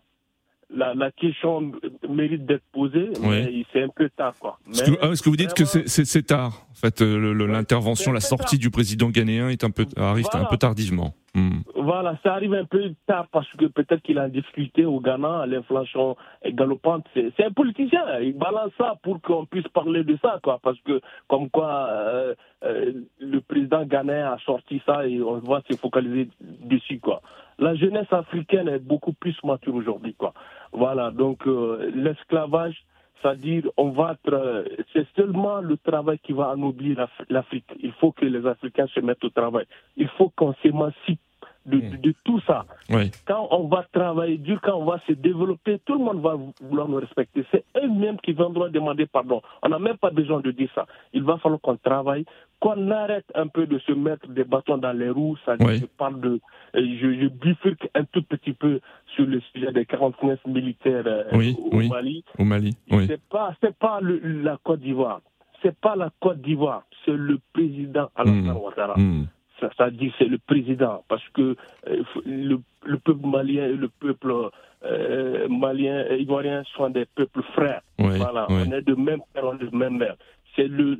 La, 0.76 0.95
la 0.95 1.12
question 1.12 1.71
mérite 2.10 2.45
d'être 2.47 2.63
posée, 2.71 3.10
mais 3.21 3.63
c'est 3.71 3.84
un 3.84 3.89
peu 3.89 4.10
tard, 4.10 4.34
quoi. 4.39 4.58
Est-ce 4.71 4.84
que, 4.86 4.91
Mais 4.91 4.97
ah, 5.04 5.08
est-ce 5.10 5.21
que 5.21 5.30
vous 5.30 5.36
dites 5.36 5.54
que 5.54 5.65
c'est- 5.65 6.26
tard 6.26 6.65
En 6.71 6.73
fait, 6.73 7.02
euh, 7.02 7.34
l'intervention, 7.47 8.12
la 8.12 8.19
sortie 8.21 8.58
du 8.58 8.71
président 8.71 9.10
ghanéen 9.10 9.49
est 9.49 9.63
un 9.63 9.69
peu 9.69 9.86
arrive 9.97 10.26
un 10.34 10.45
peu 10.45 10.58
tardivement. 10.58 11.13
Hmm. 11.36 11.62
Voilà, 11.76 12.15
ça 12.22 12.34
arrive 12.36 12.54
un 12.54 12.65
peu 12.65 12.93
tard 13.08 13.28
parce 13.32 13.52
que 13.54 13.65
peut-être 13.65 14.04
qu'il 14.04 14.19
a 14.19 14.26
en 14.26 14.30
difficulté 14.30 14.86
au 14.86 15.00
Ghana, 15.00 15.48
l'inflation 15.48 16.15
galopante. 16.46 17.06
C'est 17.15 17.32
c'est 17.36 17.46
un 17.46 17.52
politicien, 17.52 18.19
il 18.19 18.38
balance 18.38 18.72
ça 18.78 18.96
pour 19.02 19.19
qu'on 19.19 19.46
puisse 19.46 19.67
parler 19.69 20.04
de 20.04 20.15
ça, 20.22 20.39
quoi. 20.43 20.60
Parce 20.62 20.80
que, 20.82 21.02
comme 21.28 21.50
quoi, 21.50 21.88
euh, 21.89 22.36
euh, 22.63 22.93
le 23.19 23.41
président 23.41 23.84
ghanéen 23.84 24.34
a 24.34 24.38
sorti 24.46 24.80
ça 24.86 25.08
et 25.08 25.22
on 25.24 25.39
va 25.39 25.63
se 25.67 25.76
focaliser 25.76 26.30
dessus, 26.39 27.00
quoi. 27.00 27.22
La 27.58 27.74
jeunesse 27.76 28.12
africaine 28.12 28.67
est 28.67 28.80
beaucoup 28.80 29.13
plus 29.13 29.36
mature 29.43 29.74
aujourd'hui, 29.74 30.13
quoi. 30.13 30.34
Voilà, 30.72 31.10
donc 31.10 31.48
euh, 31.48 31.91
l'esclavage, 31.96 32.84
c'est-à-dire, 33.24 33.64
on 33.78 33.92
va 33.92 34.18
euh, 34.28 34.66
c'est 34.94 35.08
seulement 35.16 35.62
le 35.62 35.78
travail 35.78 36.20
qui 36.20 36.34
va 36.34 36.50
ennoblir 36.50 36.98
l'Af- 36.98 37.26
l'Afrique. 37.30 37.66
Il 37.82 37.94
faut 37.94 38.12
que 38.12 38.26
les 38.26 38.46
Africains 38.46 38.88
se 38.88 39.00
mettent 39.00 39.24
au 39.24 39.30
travail. 39.30 39.66
Il 39.98 40.10
faut 40.10 40.30
qu'on 40.36 40.54
s'émancipe 40.62 41.22
de, 41.65 41.80
de- 41.80 41.97
de 41.97 42.13
tout 42.23 42.39
ça. 42.41 42.65
Oui. 42.89 43.12
Quand 43.26 43.47
on 43.52 43.67
va 43.67 43.86
travailler 43.91 44.38
dur, 44.38 44.60
quand 44.62 44.76
on 44.76 44.86
va 44.86 44.99
se 45.08 45.13
développer, 45.13 45.80
tout 45.86 45.93
le 45.93 46.04
monde 46.04 46.21
va 46.21 46.36
vouloir 46.62 46.88
nous 46.89 46.97
respecter. 46.97 47.45
C'est 47.52 47.63
eux-mêmes 47.82 48.17
qui 48.19 48.34
viendront 48.34 48.67
demander 48.69 49.06
pardon. 49.06 49.41
On 49.62 49.69
n'a 49.69 49.80
même 49.80 49.97
pas 49.97 50.10
besoin 50.12 50.41
de 50.41 50.52
dire 50.52 50.69
ça. 50.76 50.86
Il 51.13 51.23
va 51.23 51.38
falloir 51.38 51.62
qu'on 51.62 51.78
travaille, 51.78 52.26
qu'on 52.60 52.91
arrête 52.91 53.26
un 53.36 53.47
peu 53.47 53.65
de 53.65 53.80
se 53.80 53.91
mettre 53.93 54.28
des 54.28 54.43
bâtons 54.43 54.78
dans 54.78 54.93
les 54.97 55.10
roues. 55.10 55.38
Ça 55.45 55.56
je 55.82 55.86
parle 55.86 56.19
de, 56.21 56.39
euh, 56.76 56.86
je, 57.02 57.13
je 57.21 57.28
bifurque 57.28 57.89
un 57.95 58.04
tout 58.06 58.23
petit 58.23 58.54
peu 58.54 58.80
sur 59.15 59.26
le 59.26 59.39
sujet 59.54 59.71
des 59.71 59.86
49 59.86 60.39
militaires 60.47 61.04
euh, 61.06 61.23
Oui, 61.34 61.56
au. 61.71 61.78
Mali. 61.82 62.23
Au 62.39 62.43
Mali. 62.43 62.76
C'est 63.08 63.21
pas, 63.30 63.54
c'est 63.62 63.76
pas 63.78 63.99
le- 64.02 64.19
la 64.41 64.58
Côte 64.63 64.80
d'Ivoire. 64.82 65.21
C'est 65.62 65.78
pas 65.80 65.95
la 65.95 66.10
Côte 66.19 66.41
d'Ivoire. 66.41 66.84
C'est 67.06 67.13
le 67.15 67.39
président 67.54 68.10
Alassane 68.15 68.52
Hmm. 68.52 68.58
Ouattara. 68.58 68.93
Hmm. 68.97 69.26
Ça, 69.60 69.70
ça 69.78 69.89
dit 69.92 70.12
c'est 70.18 70.26
le 70.26 70.38
président 70.38 71.04
parce 71.08 71.28
que 71.30 71.56
euh, 71.88 72.04
le, 72.26 72.60
le 72.86 72.98
peuple 72.98 73.26
malien 73.26 73.66
et 73.66 73.74
le 73.74 73.88
peuple 73.88 74.50
euh, 74.84 75.48
malien 75.48 76.06
et 76.10 76.22
ivoirien 76.22 76.63
sont 76.76 76.89
des 76.89 77.06
peuples 77.06 77.44
frères. 77.54 77.82
Oui, 78.00 78.18
voilà, 78.18 78.48
oui. 78.50 78.63
on 78.68 78.72
est 78.72 78.82
de 78.82 78.96
même 78.96 79.22
père, 79.34 79.46
on 79.46 79.56
est 79.56 79.72
de 79.72 79.76
même 79.76 79.98
mère. 79.98 80.16
C'est 80.56 80.68
le 80.68 81.00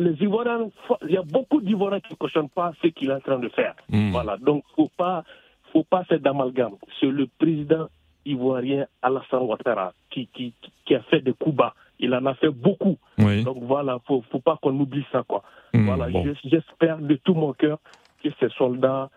les 0.00 0.14
Ivoiriens, 0.22 0.70
il 1.02 1.10
y 1.10 1.16
a 1.16 1.22
beaucoup 1.22 1.60
d'Ivoiriens 1.60 2.00
qui 2.00 2.12
ne 2.12 2.16
cautionnent 2.16 2.48
pas 2.48 2.72
ce 2.82 2.88
qu'il 2.88 3.10
est 3.10 3.14
en 3.14 3.20
train 3.20 3.38
de 3.38 3.48
faire. 3.50 3.74
Hmm. 3.88 4.10
Voilà, 4.10 4.36
donc 4.38 4.64
faut 4.74 4.90
pas, 4.96 5.24
faut 5.72 5.84
pas 5.84 6.04
faire 6.04 6.20
d'amalgame. 6.20 6.74
C'est 6.98 7.06
le 7.06 7.26
président 7.38 7.88
ivoirien 8.24 8.86
Alassane 9.02 9.42
Ouattara 9.42 9.92
qui, 10.10 10.26
qui, 10.28 10.54
qui 10.84 10.94
a 10.94 11.00
fait 11.02 11.20
des 11.20 11.32
coups 11.32 11.56
bas. 11.56 11.74
Il 12.00 12.14
en 12.14 12.24
a 12.26 12.34
fait 12.34 12.48
beaucoup. 12.48 12.98
Oui. 13.18 13.44
Donc 13.44 13.58
voilà, 13.62 13.98
faut, 14.06 14.22
faut 14.30 14.40
pas 14.40 14.58
qu'on 14.60 14.78
oublie 14.80 15.04
ça, 15.12 15.22
quoi. 15.26 15.42
Hmm, 15.74 15.84
voilà, 15.86 16.08
bon. 16.08 16.24
j'espère 16.44 16.98
de 16.98 17.14
tout 17.16 17.34
mon 17.34 17.52
cœur 17.52 17.78
que 18.22 18.28
ces 18.40 18.48
soldats 18.50 19.10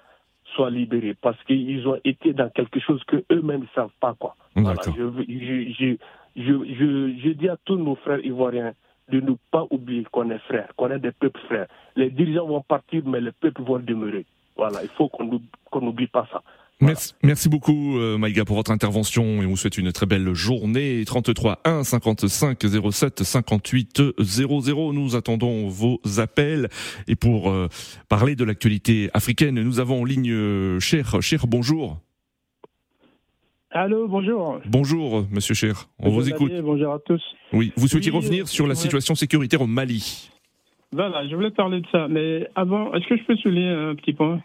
soient 0.55 0.69
libérés 0.69 1.15
parce 1.19 1.41
qu'ils 1.45 1.87
ont 1.87 1.97
été 2.03 2.33
dans 2.33 2.49
quelque 2.49 2.79
chose 2.79 3.01
que 3.05 3.23
eux-mêmes 3.31 3.61
ne 3.61 3.67
savent 3.73 3.97
pas, 3.99 4.13
quoi. 4.19 4.35
Voilà, 4.55 4.81
je, 4.85 4.91
je, 5.27 5.95
je, 6.35 7.17
je, 7.23 7.29
dis 7.29 7.49
à 7.49 7.57
tous 7.65 7.77
nos 7.77 7.95
frères 7.95 8.23
ivoiriens 8.23 8.73
de 9.09 9.19
ne 9.19 9.33
pas 9.51 9.65
oublier 9.71 10.03
qu'on 10.11 10.29
est 10.29 10.39
frères, 10.39 10.69
qu'on 10.75 10.91
est 10.91 10.99
des 10.99 11.11
peuples 11.11 11.39
frères. 11.47 11.67
Les 11.95 12.09
dirigeants 12.09 12.47
vont 12.47 12.61
partir, 12.61 13.01
mais 13.05 13.21
les 13.21 13.31
peuples 13.31 13.61
vont 13.63 13.79
demeurer. 13.79 14.25
Voilà, 14.55 14.83
il 14.83 14.89
faut 14.89 15.09
qu'on 15.09 15.25
n'oublie- 15.25 15.49
qu'on 15.71 15.81
n'oublie 15.81 16.07
pas 16.07 16.27
ça. 16.31 16.41
Merci, 16.81 17.13
merci 17.23 17.49
beaucoup 17.49 17.97
euh, 17.97 18.17
Maïga 18.17 18.43
pour 18.43 18.57
votre 18.57 18.71
intervention 18.71 19.41
et 19.41 19.45
on 19.45 19.49
vous 19.49 19.57
souhaite 19.57 19.77
une 19.77 19.91
très 19.91 20.05
belle 20.05 20.33
journée. 20.33 21.03
33 21.05 21.61
1 21.63 21.83
55 21.83 22.59
07 22.91 23.23
58 23.23 24.01
00. 24.19 24.93
Nous 24.93 25.15
attendons 25.15 25.69
vos 25.69 26.01
appels 26.17 26.67
et 27.07 27.15
pour 27.15 27.49
euh, 27.49 27.69
parler 28.09 28.35
de 28.35 28.43
l'actualité 28.43 29.09
africaine, 29.13 29.61
nous 29.61 29.79
avons 29.79 30.01
en 30.01 30.05
ligne 30.05 30.31
euh, 30.31 30.79
Cher. 30.79 31.21
Cher, 31.21 31.47
bonjour. 31.47 31.99
Allô, 33.71 34.07
bonjour. 34.07 34.59
Bonjour 34.65 35.25
Monsieur 35.31 35.55
Cher. 35.55 35.87
On 35.99 36.09
vous 36.09 36.29
écoute. 36.29 36.51
Bonjour 36.61 36.93
à 36.93 36.99
tous. 36.99 37.23
Oui, 37.53 37.71
vous 37.77 37.87
souhaitiez 37.87 38.11
Oui, 38.11 38.17
revenir 38.17 38.47
sur 38.47 38.67
la 38.67 38.75
situation 38.75 39.15
sécuritaire 39.15 39.61
au 39.61 39.67
Mali. 39.67 40.29
Voilà, 40.91 41.27
je 41.27 41.35
voulais 41.35 41.49
parler 41.49 41.81
de 41.81 41.87
ça, 41.91 42.07
mais 42.07 42.47
avant, 42.55 42.93
est-ce 42.93 43.07
que 43.07 43.17
je 43.17 43.23
peux 43.23 43.35
souligner 43.37 43.69
un 43.69 43.95
petit 43.95 44.13
point? 44.13 44.41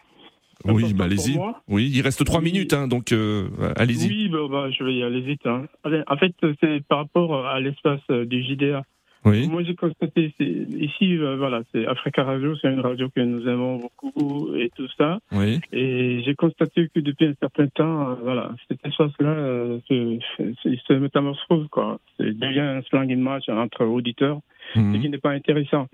Oui, 0.65 0.93
bah, 0.93 1.05
allez-y. 1.05 1.37
Oui, 1.67 1.89
il 1.93 2.01
reste 2.01 2.23
trois 2.25 2.41
minutes, 2.41 2.73
hein, 2.73 2.87
donc 2.87 3.11
euh, 3.11 3.47
allez-y. 3.77 4.07
Oui, 4.07 4.29
bah, 4.29 4.39
bah, 4.49 4.69
je 4.71 4.83
vais 4.83 4.93
y 4.95 5.03
aller 5.03 5.21
vite. 5.21 5.45
hein. 5.45 5.65
Allez, 5.83 6.01
En 6.07 6.17
fait, 6.17 6.33
c'est 6.61 6.83
par 6.87 6.99
rapport 6.99 7.45
à 7.47 7.59
l'espace 7.59 8.01
euh, 8.11 8.25
du 8.25 8.43
JDA. 8.43 8.83
Oui. 9.25 9.49
Moi, 9.49 9.63
j'ai 9.63 9.75
constaté, 9.75 10.33
ici, 10.39 11.17
euh, 11.17 11.35
voilà, 11.35 11.61
c'est 11.73 11.85
Africa 11.85 12.23
Radio, 12.23 12.55
c'est 12.55 12.71
une 12.71 12.79
radio 12.79 13.09
que 13.13 13.19
nous 13.19 13.45
aimons 13.49 13.77
beaucoup 13.77 14.55
et 14.55 14.69
tout 14.77 14.87
ça. 14.97 15.19
Oui. 15.33 15.59
Et 15.73 16.21
j'ai 16.23 16.35
constaté 16.35 16.87
que 16.95 17.01
depuis 17.01 17.25
un 17.25 17.33
certain 17.37 17.67
temps, 17.67 18.15
voilà, 18.23 18.51
cet 18.69 18.79
espace-là 18.85 19.27
euh, 19.27 19.79
se, 19.89 20.19
se, 20.63 20.75
se 20.87 20.93
métamorphose, 20.93 21.67
quoi. 21.69 21.99
C'est 22.17 22.31
devient 22.37 22.61
un 22.61 22.81
slang 22.83 23.09
image 23.09 23.49
entre 23.49 23.83
auditeurs, 23.85 24.39
Mhm. 24.75 24.95
ce 24.95 25.01
qui 25.01 25.09
n'est 25.09 25.17
pas 25.17 25.31
intéressant. 25.31 25.87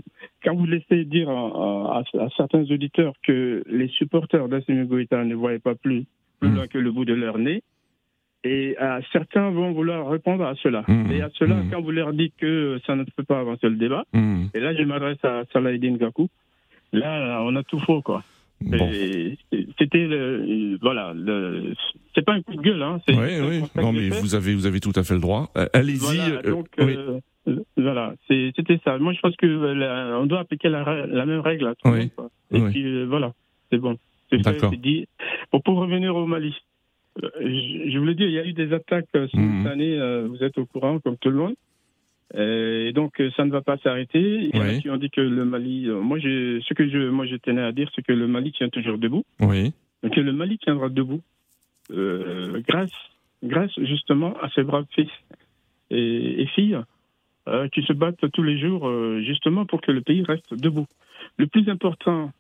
Quand 0.44 0.56
vous 0.56 0.66
laissez 0.66 1.06
dire 1.06 1.30
à, 1.30 2.00
à- 2.00 2.24
à 2.24 2.30
certains 2.36 2.64
auditeurs 2.70 3.14
que 3.26 3.64
les 3.70 3.88
supporters 3.90 4.48
d'Assimi 4.48 4.86
Goïta 4.86 5.24
ne 5.24 5.36
voyaient 5.36 5.60
pas 5.60 5.76
plus, 5.76 6.06
plus 6.40 6.50
loin 6.50 6.68
que 6.68 6.78
le 6.78 6.92
bout 6.92 7.06
de 7.06 7.14
leur 7.14 7.38
nez, 7.38 7.64
et 8.44 8.76
euh, 8.80 9.00
certains 9.12 9.50
vont 9.50 9.72
vouloir 9.72 10.08
répondre 10.10 10.44
à 10.46 10.54
cela. 10.62 10.84
Mhm. 10.88 11.12
Et 11.12 11.22
à 11.22 11.30
cela, 11.34 11.56
quand 11.72 11.82
vous 11.82 11.92
leur 11.92 12.14
dites 12.14 12.34
que 12.38 12.80
ça 12.86 12.96
ne 12.96 13.04
peut 13.04 13.24
pas 13.24 13.40
avancer 13.40 13.68
le 13.70 13.76
débat, 13.76 14.04
Mhm. 14.14 14.50
et 14.54 14.60
là, 14.60 14.76
je 14.76 14.84
m'adresse 14.84 15.24
à 15.24 15.44
Salahidine 15.52 15.98
Gakou. 15.98 16.28
Là, 16.94 17.42
on 17.44 17.56
a 17.56 17.64
tout 17.64 17.80
faux, 17.80 18.02
quoi. 18.02 18.24
Et 18.72 19.38
C'était 19.78 20.06
le, 20.08 20.78
voilà, 20.82 21.14
le, 21.14 21.74
c'est 22.14 22.24
pas 22.24 22.34
un 22.34 22.42
coup 22.42 22.56
de 22.56 22.62
gueule, 22.62 22.82
hein. 22.82 23.00
Oui, 23.10 23.16
oui. 23.18 23.64
Non, 23.76 23.92
mais 23.92 24.10
vous 24.10 24.34
avez, 24.36 24.54
vous 24.54 24.66
avez 24.66 24.80
tout 24.80 24.94
à 24.96 25.04
fait 25.04 25.14
le 25.14 25.20
droit. 25.20 25.50
Euh, 25.58 25.66
allez-y. 25.74 25.98
Voilà, 25.98 26.28
euh, 26.38 26.42
donc, 26.52 26.68
oui. 26.80 26.96
euh, 26.96 27.20
Voilà, 27.78 28.16
c'était 28.28 28.80
ça. 28.84 28.98
Moi, 28.98 29.14
je 29.14 29.20
pense 29.20 29.36
que 29.36 29.46
euh, 29.46 30.18
on 30.20 30.26
doit 30.26 30.40
appliquer 30.40 30.70
la, 30.70 31.06
la 31.06 31.26
même 31.26 31.42
règle 31.42 31.68
à 31.68 31.76
tout 31.76 31.88
le 31.92 31.98
monde. 32.00 32.30
Et 32.52 32.60
puis 32.72 32.84
euh, 32.86 33.06
voilà, 33.06 33.34
c'est 33.72 33.78
bon. 33.78 33.98
D'accord. 34.32 34.72
Bon, 35.52 35.60
pour 35.62 35.78
revenir 35.78 36.16
au 36.16 36.26
Mali, 36.26 36.56
euh, 37.24 37.30
je, 37.40 37.92
je 37.92 37.98
voulais 38.00 38.16
dire, 38.16 38.28
il 38.28 38.34
y 38.34 38.40
a 38.40 38.46
eu 38.46 38.54
des 38.54 38.74
attaques 38.74 39.06
euh, 39.16 39.28
simultanées. 39.28 39.98
euh, 40.00 40.28
vous 40.28 40.44
êtes 40.44 40.58
au 40.58 40.66
courant, 40.66 41.00
comme 41.00 41.18
tout 41.18 41.30
le 41.30 41.36
monde. 41.38 41.56
Et 42.36 42.92
donc, 42.94 43.22
ça 43.38 43.46
ne 43.46 43.52
va 43.52 43.62
pas 43.62 43.78
s'arrêter. 43.78 44.20
Il 44.20 44.56
y 44.56 44.60
en 44.60 44.64
a 44.64 44.68
Oui. 44.70 44.82
qui 44.82 44.90
ont 44.90 44.98
dit 44.98 45.12
que 45.12 45.22
le 45.22 45.46
Mali. 45.46 45.88
moi, 45.88 46.18
je, 46.18 46.60
ce 46.68 46.74
que 46.74 46.90
je, 46.90 47.10
moi, 47.10 47.26
je 47.28 47.36
tenais 47.36 47.62
à 47.62 47.72
dire, 47.72 47.90
c'est 47.96 48.02
que 48.02 48.12
le 48.12 48.28
Mali 48.28 48.52
tient 48.52 48.68
toujours 48.70 48.98
debout. 48.98 49.24
Oui. 49.40 49.72
Que 50.12 50.20
le 50.20 50.34
Mali 50.34 50.58
tiendra 50.58 50.90
debout 50.90 51.22
euh, 51.92 52.60
grâce, 52.68 52.92
grâce 53.44 53.72
justement 53.84 54.34
à 54.42 54.50
ces 54.50 54.64
braves 54.64 54.88
fils 54.96 55.10
et, 55.92 56.42
et 56.42 56.48
filles 56.48 56.80
euh, 57.48 57.68
qui 57.70 57.84
se 57.84 57.94
battent 57.94 58.32
tous 58.32 58.42
les 58.42 58.58
jours 58.58 58.88
euh, 58.88 59.22
justement 59.22 59.66
pour 59.66 59.80
que 59.82 59.92
le 59.92 60.02
pays 60.02 60.24
reste 60.24 60.56
debout. 60.56 60.88
Le 61.38 61.46
plus 61.46 61.70
important, 61.70 62.32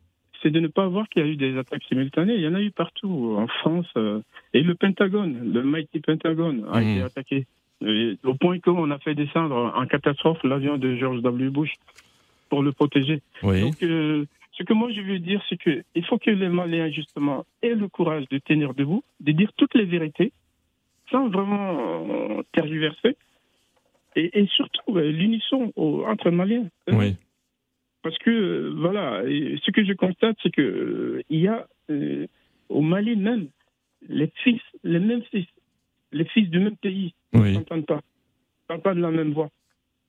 c'est 0.41 0.49
de 0.49 0.59
ne 0.59 0.67
pas 0.67 0.87
voir 0.87 1.07
qu'il 1.09 1.23
y 1.23 1.27
a 1.27 1.29
eu 1.29 1.35
des 1.35 1.57
attaques 1.59 1.83
simultanées. 1.83 2.33
Il 2.33 2.41
y 2.41 2.47
en 2.47 2.55
a 2.55 2.61
eu 2.61 2.71
partout, 2.71 3.35
en 3.37 3.47
France. 3.47 3.87
euh, 3.97 4.21
et 4.53 4.61
le 4.61 4.73
Pentagone, 4.73 5.53
le 5.53 5.61
Mighty 5.61 5.99
Pentagone, 5.99 6.65
a 6.71 6.81
été 6.81 7.01
attaqué. 7.03 7.45
Et 7.85 8.17
au 8.23 8.33
point 8.33 8.59
qu'on 8.59 8.89
a 8.89 8.97
fait 8.97 9.13
descendre 9.13 9.73
en 9.75 9.85
catastrophe 9.85 10.43
l'avion 10.43 10.77
de 10.77 10.95
George 10.95 11.21
W. 11.21 11.49
Bush 11.49 11.73
pour 12.49 12.63
le 12.63 12.71
protéger. 12.71 13.21
Oui. 13.43 13.61
Donc, 13.61 13.75
ce 13.79 14.63
que 14.63 14.73
moi 14.73 14.89
je 14.91 15.01
veux 15.01 15.19
dire, 15.19 15.41
c'est 15.49 15.57
que 15.57 15.83
il 15.93 16.05
faut 16.05 16.17
que 16.17 16.31
les 16.31 16.49
Maliens 16.49 16.89
justement 16.89 17.45
aient 17.61 17.75
le 17.75 17.87
courage 17.89 18.23
de 18.31 18.37
tenir 18.37 18.73
debout, 18.73 19.03
de 19.19 19.33
dire 19.33 19.51
toutes 19.57 19.75
les 19.75 19.85
vérités, 19.85 20.31
sans 21.11 21.27
vraiment 21.27 22.41
tergiverser, 22.53 23.17
et, 24.15 24.39
et 24.39 24.47
surtout 24.47 24.97
euh, 24.97 25.11
l'unisson 25.11 25.71
entre 25.75 26.31
Maliens. 26.31 26.69
Oui. 26.91 27.15
Parce 28.03 28.17
que 28.19 28.29
euh, 28.29 28.73
voilà, 28.77 29.23
ce 29.23 29.71
que 29.71 29.83
je 29.83 29.93
constate, 29.93 30.37
c'est 30.43 30.51
que 30.51 30.61
euh, 30.61 31.23
il 31.29 31.39
y 31.39 31.47
a 31.47 31.67
euh, 31.89 32.27
au 32.69 32.81
Mali 32.81 33.15
même 33.15 33.47
les 34.07 34.31
fils, 34.43 34.61
les 34.83 34.99
mêmes 34.99 35.23
fils, 35.31 35.47
les 36.11 36.25
fils 36.25 36.49
du 36.49 36.59
même 36.59 36.77
pays, 36.77 37.13
Oui. 37.33 37.49
ne 37.49 37.53
s'entendent 37.55 37.85
pas, 37.87 37.95
ne 37.95 38.67
parlent 38.67 38.81
pas 38.81 38.93
de 38.93 39.01
la 39.01 39.11
même 39.11 39.33
voix. 39.33 39.49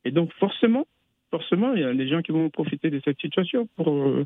Et 0.04 0.10
donc 0.10 0.32
forcément, 0.34 0.86
forcément, 1.30 1.72
il 1.74 1.80
y 1.80 1.84
a 1.84 1.94
des 1.94 2.08
gens 2.08 2.22
qui 2.22 2.32
vont 2.32 2.50
profiter 2.50 2.90
de 2.90 3.00
cette 3.04 3.20
situation 3.20 3.66
pour, 3.76 3.88
euh, 3.88 4.24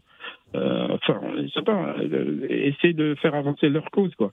euh, 0.54 0.88
enfin, 0.90 1.20
je 1.42 1.48
sais 1.48 1.62
pas, 1.62 1.96
euh, 1.98 2.46
essayer 2.48 2.92
de 2.92 3.14
faire 3.22 3.34
avancer 3.34 3.68
leur 3.68 3.90
cause, 3.90 4.14
quoi. 4.16 4.32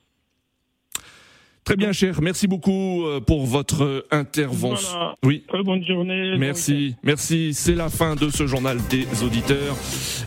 Très 1.68 1.76
bien, 1.76 1.92
cher. 1.92 2.22
Merci 2.22 2.48
beaucoup 2.48 3.04
euh, 3.04 3.20
pour 3.20 3.46
votre 3.46 4.06
intervention. 4.10 4.88
Voilà. 4.98 5.16
Oui. 5.26 5.44
Très 5.50 5.64
bonne 5.64 5.84
journée. 5.86 6.32
bon 6.32 6.38
Merci, 6.38 6.96
merci. 7.04 7.54
C'est 7.54 7.76
la 7.76 7.90
fin 7.90 8.16
de 8.16 8.30
ce 8.30 8.48
journal 8.48 8.78
des 8.90 9.06
auditeurs. 9.22 9.76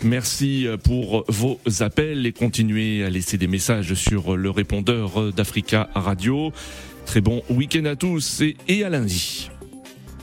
Merci 0.05 0.67
euh, 0.67 0.77
pour 0.77 1.25
vos 1.29 1.59
appels 1.81 2.27
et 2.27 2.33
continuez 2.33 3.07
à 3.07 3.09
laisser 3.09 3.39
des 3.39 3.47
messages 3.47 3.95
sur 3.95 4.37
le 4.37 4.51
répondeur 4.51 5.33
d'Africa 5.33 5.89
Radio. 5.95 6.53
Très 7.07 7.23
bon 7.23 7.41
week-end 7.49 7.87
à 7.87 7.97
tous 7.97 8.43
et 8.69 8.85
à 8.85 8.91
lundi. 8.91 9.49